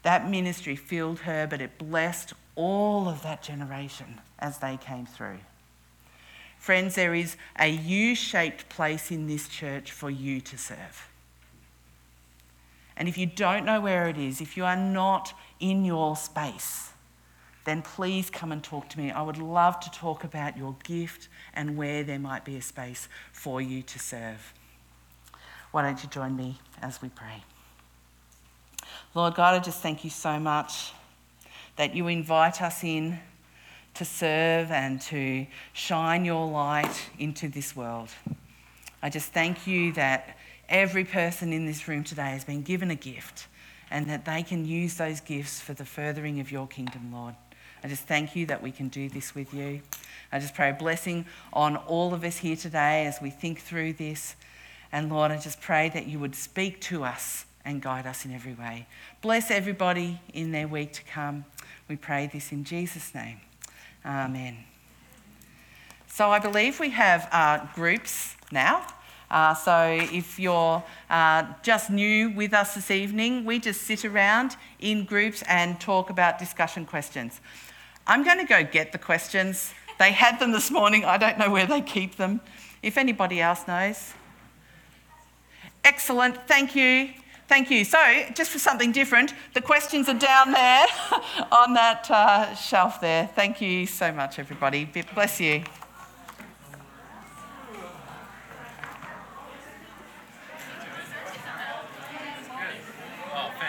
That 0.01 0.27
ministry 0.27 0.75
filled 0.75 1.19
her, 1.19 1.45
but 1.45 1.61
it 1.61 1.77
blessed 1.77 2.33
all 2.55 3.07
of 3.07 3.21
that 3.23 3.43
generation 3.43 4.21
as 4.39 4.57
they 4.57 4.77
came 4.77 5.05
through. 5.05 5.39
Friends, 6.57 6.95
there 6.95 7.13
is 7.13 7.35
a 7.57 7.67
U 7.67 8.15
shaped 8.15 8.67
place 8.69 9.11
in 9.11 9.27
this 9.27 9.47
church 9.47 9.91
for 9.91 10.09
you 10.09 10.41
to 10.41 10.57
serve. 10.57 11.08
And 12.99 13.07
if 13.07 13.17
you 13.17 13.25
don't 13.25 13.65
know 13.65 13.79
where 13.79 14.09
it 14.09 14.17
is, 14.17 14.41
if 14.41 14.57
you 14.57 14.65
are 14.65 14.75
not 14.75 15.33
in 15.59 15.85
your 15.85 16.17
space, 16.17 16.91
then 17.63 17.81
please 17.81 18.29
come 18.29 18.51
and 18.51 18.61
talk 18.61 18.89
to 18.89 18.97
me. 18.99 19.09
I 19.09 19.21
would 19.21 19.37
love 19.37 19.79
to 19.79 19.91
talk 19.91 20.25
about 20.25 20.57
your 20.57 20.75
gift 20.83 21.29
and 21.53 21.77
where 21.77 22.03
there 22.03 22.19
might 22.19 22.43
be 22.43 22.57
a 22.57 22.61
space 22.61 23.07
for 23.31 23.61
you 23.61 23.81
to 23.83 23.99
serve. 23.99 24.53
Why 25.71 25.83
don't 25.83 26.03
you 26.03 26.09
join 26.09 26.35
me 26.35 26.59
as 26.81 27.01
we 27.01 27.09
pray? 27.09 27.43
Lord 29.15 29.35
God, 29.35 29.55
I 29.55 29.59
just 29.59 29.81
thank 29.81 30.03
you 30.03 30.09
so 30.09 30.39
much 30.39 30.91
that 31.77 31.95
you 31.95 32.07
invite 32.07 32.61
us 32.61 32.83
in 32.83 33.19
to 33.93 34.03
serve 34.03 34.71
and 34.71 34.99
to 35.01 35.47
shine 35.73 36.25
your 36.25 36.47
light 36.47 37.09
into 37.17 37.47
this 37.47 37.75
world. 37.75 38.09
I 39.01 39.09
just 39.09 39.31
thank 39.31 39.65
you 39.65 39.93
that 39.93 40.37
every 40.69 41.03
person 41.03 41.51
in 41.51 41.65
this 41.65 41.87
room 41.87 42.03
today 42.03 42.29
has 42.29 42.45
been 42.45 42.61
given 42.61 42.91
a 42.91 42.95
gift 42.95 43.47
and 43.91 44.07
that 44.09 44.25
they 44.25 44.43
can 44.43 44.65
use 44.65 44.95
those 44.95 45.19
gifts 45.19 45.59
for 45.59 45.73
the 45.73 45.85
furthering 45.85 46.39
of 46.39 46.51
your 46.51 46.67
kingdom, 46.67 47.11
Lord. 47.11 47.35
I 47.83 47.87
just 47.87 48.03
thank 48.03 48.35
you 48.35 48.45
that 48.47 48.61
we 48.61 48.71
can 48.71 48.89
do 48.89 49.09
this 49.09 49.33
with 49.33 49.53
you. 49.53 49.81
I 50.31 50.39
just 50.39 50.53
pray 50.53 50.69
a 50.69 50.73
blessing 50.73 51.25
on 51.53 51.75
all 51.75 52.13
of 52.13 52.23
us 52.23 52.37
here 52.37 52.55
today 52.55 53.05
as 53.05 53.19
we 53.21 53.29
think 53.29 53.59
through 53.59 53.93
this. 53.93 54.35
And 54.91 55.09
Lord, 55.09 55.31
I 55.31 55.37
just 55.37 55.61
pray 55.61 55.89
that 55.89 56.07
you 56.07 56.19
would 56.19 56.35
speak 56.35 56.81
to 56.81 57.03
us 57.03 57.45
and 57.65 57.81
guide 57.81 58.05
us 58.05 58.25
in 58.25 58.33
every 58.33 58.53
way. 58.53 58.87
Bless 59.21 59.49
everybody 59.49 60.19
in 60.33 60.51
their 60.51 60.67
week 60.67 60.93
to 60.93 61.03
come. 61.03 61.45
We 61.87 61.95
pray 61.95 62.29
this 62.31 62.51
in 62.51 62.63
Jesus' 62.63 63.15
name. 63.15 63.39
Amen. 64.05 64.57
So 66.07 66.29
I 66.29 66.39
believe 66.39 66.79
we 66.79 66.89
have 66.91 67.27
uh, 67.31 67.65
groups 67.75 68.35
now. 68.51 68.85
Uh, 69.31 69.53
so 69.53 69.99
if 70.11 70.39
you're 70.39 70.83
uh, 71.09 71.43
just 71.61 71.89
new 71.89 72.31
with 72.31 72.53
us 72.53 72.75
this 72.75 72.89
evening, 72.89 73.45
we 73.45 73.59
just 73.59 73.81
sit 73.81 74.03
around 74.03 74.55
in 74.79 75.05
groups 75.05 75.43
and 75.47 75.79
talk 75.79 76.09
about 76.09 76.39
discussion 76.39 76.85
questions. 76.85 77.39
I'm 78.07 78.23
going 78.23 78.39
to 78.39 78.45
go 78.45 78.63
get 78.63 78.91
the 78.91 78.97
questions. 78.97 79.73
They 79.99 80.11
had 80.11 80.39
them 80.39 80.51
this 80.51 80.71
morning. 80.71 81.05
I 81.05 81.17
don't 81.17 81.37
know 81.37 81.51
where 81.51 81.67
they 81.67 81.81
keep 81.81 82.15
them. 82.15 82.41
If 82.81 82.97
anybody 82.97 83.41
else 83.41 83.67
knows. 83.67 84.13
Excellent. 85.83 86.47
Thank 86.47 86.75
you. 86.75 87.09
Thank 87.47 87.71
you. 87.71 87.83
So, 87.83 87.99
just 88.35 88.51
for 88.51 88.59
something 88.59 88.91
different, 88.91 89.33
the 89.53 89.61
questions 89.61 90.07
are 90.07 90.17
down 90.17 90.51
there 90.51 90.85
on 91.51 91.73
that 91.73 92.09
uh, 92.09 92.53
shelf 92.55 93.01
there. 93.01 93.27
Thank 93.35 93.59
you 93.59 93.85
so 93.85 94.11
much, 94.11 94.39
everybody. 94.39 94.85
Bless 95.15 95.41
you. 95.41 95.63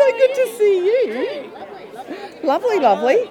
So 0.00 0.10
good 0.12 0.34
to 0.34 0.46
see 0.58 0.76
you. 0.84 1.50
Lovely, 2.50 2.80
lovely. 2.80 3.30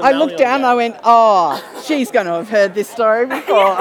I 0.00 0.12
looked 0.12 0.36
down 0.36 0.56
and 0.56 0.66
I 0.66 0.74
went, 0.74 0.96
oh, 1.02 1.64
she's 1.82 2.10
going 2.10 2.26
to 2.26 2.32
have 2.32 2.50
heard 2.50 2.74
this 2.74 2.90
story 2.90 3.24
before. 3.26 3.74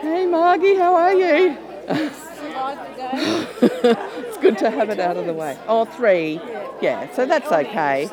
hey, 0.00 0.26
Margie, 0.26 0.76
how 0.76 0.94
are 0.94 1.12
you? 1.12 1.58
it's 3.60 4.38
good 4.38 4.56
to 4.56 4.70
have 4.70 4.88
it 4.88 4.98
out 4.98 5.18
of 5.18 5.26
the 5.26 5.34
way. 5.34 5.58
Oh, 5.68 5.84
three. 5.84 6.40
Yeah, 6.80 7.12
so 7.12 7.26
that's 7.26 7.52
okay. 7.52 8.08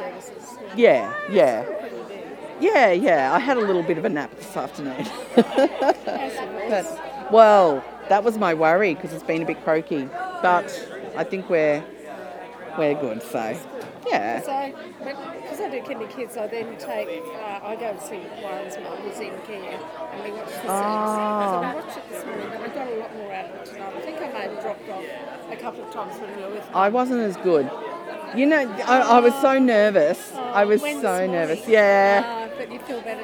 Yeah, 0.76 1.13
yeah. 1.32 1.65
Yeah, 2.60 2.91
yeah. 2.91 3.34
I 3.34 3.39
had 3.39 3.56
a 3.56 3.62
little 3.62 3.84
bit 3.84 3.97
of 3.97 4.04
a 4.04 4.10
nap 4.10 4.36
this 4.36 4.58
afternoon. 4.58 5.08
but, 5.34 7.12
well, 7.33 7.83
that 8.09 8.23
was 8.23 8.37
my 8.37 8.53
worry 8.53 8.93
because 8.93 9.11
it's 9.11 9.23
been 9.23 9.41
a 9.41 9.45
bit 9.45 9.63
croaky. 9.63 10.05
But 10.41 10.69
I 11.17 11.23
think 11.23 11.49
we're 11.49 11.83
we're 12.77 12.93
good. 12.93 13.23
So, 13.23 13.57
yeah. 14.07 14.41
So, 14.41 14.73
because 15.41 15.59
I 15.59 15.69
do 15.69 15.81
Kidney 15.81 16.07
Kids, 16.07 16.37
I 16.37 16.47
then 16.47 16.77
take 16.77 17.23
uh, 17.25 17.59
I 17.63 17.75
go 17.75 17.85
and 17.87 17.99
see 17.99 18.21
Warren's 18.41 18.77
mum 18.77 18.97
who's 18.97 19.19
in 19.19 19.33
care, 19.41 19.79
and 20.13 20.23
we 20.23 20.31
watch 20.31 20.47
the 20.47 20.61
oh. 20.61 20.67
So 20.67 20.71
I 20.71 21.75
watched 21.75 21.97
it 21.97 22.09
this 22.09 22.25
morning, 22.25 22.49
but 22.49 22.61
I 22.61 22.67
got 22.67 22.87
a 22.87 22.95
lot 22.95 23.15
more 23.15 23.33
out 23.33 23.49
of 23.49 23.55
it 23.55 23.65
tonight. 23.65 23.93
I 23.95 24.01
think 24.01 24.17
I 24.17 24.27
may 24.27 24.53
have 24.53 24.61
dropped 24.61 24.89
off 24.89 25.03
a 25.49 25.55
couple 25.57 25.83
of 25.83 25.91
times 25.91 26.19
when 26.21 26.35
we 26.35 26.43
were 26.43 26.49
with. 26.51 26.69
I 26.73 26.89
wasn't 26.89 27.21
as 27.21 27.37
good. 27.37 27.69
You 28.35 28.47
know, 28.47 28.67
I, 28.87 28.99
I 28.99 29.19
was 29.19 29.33
so 29.41 29.59
nervous. 29.59 30.31
Oh, 30.33 30.41
I 30.41 30.65
was 30.65 30.81
so 30.81 31.27
nervous. 31.27 31.67
Yeah. 31.67 32.49
Uh, 32.51 32.57
but 32.57 32.71
you 32.71 32.79
feel 32.79 32.99
better 33.01 33.21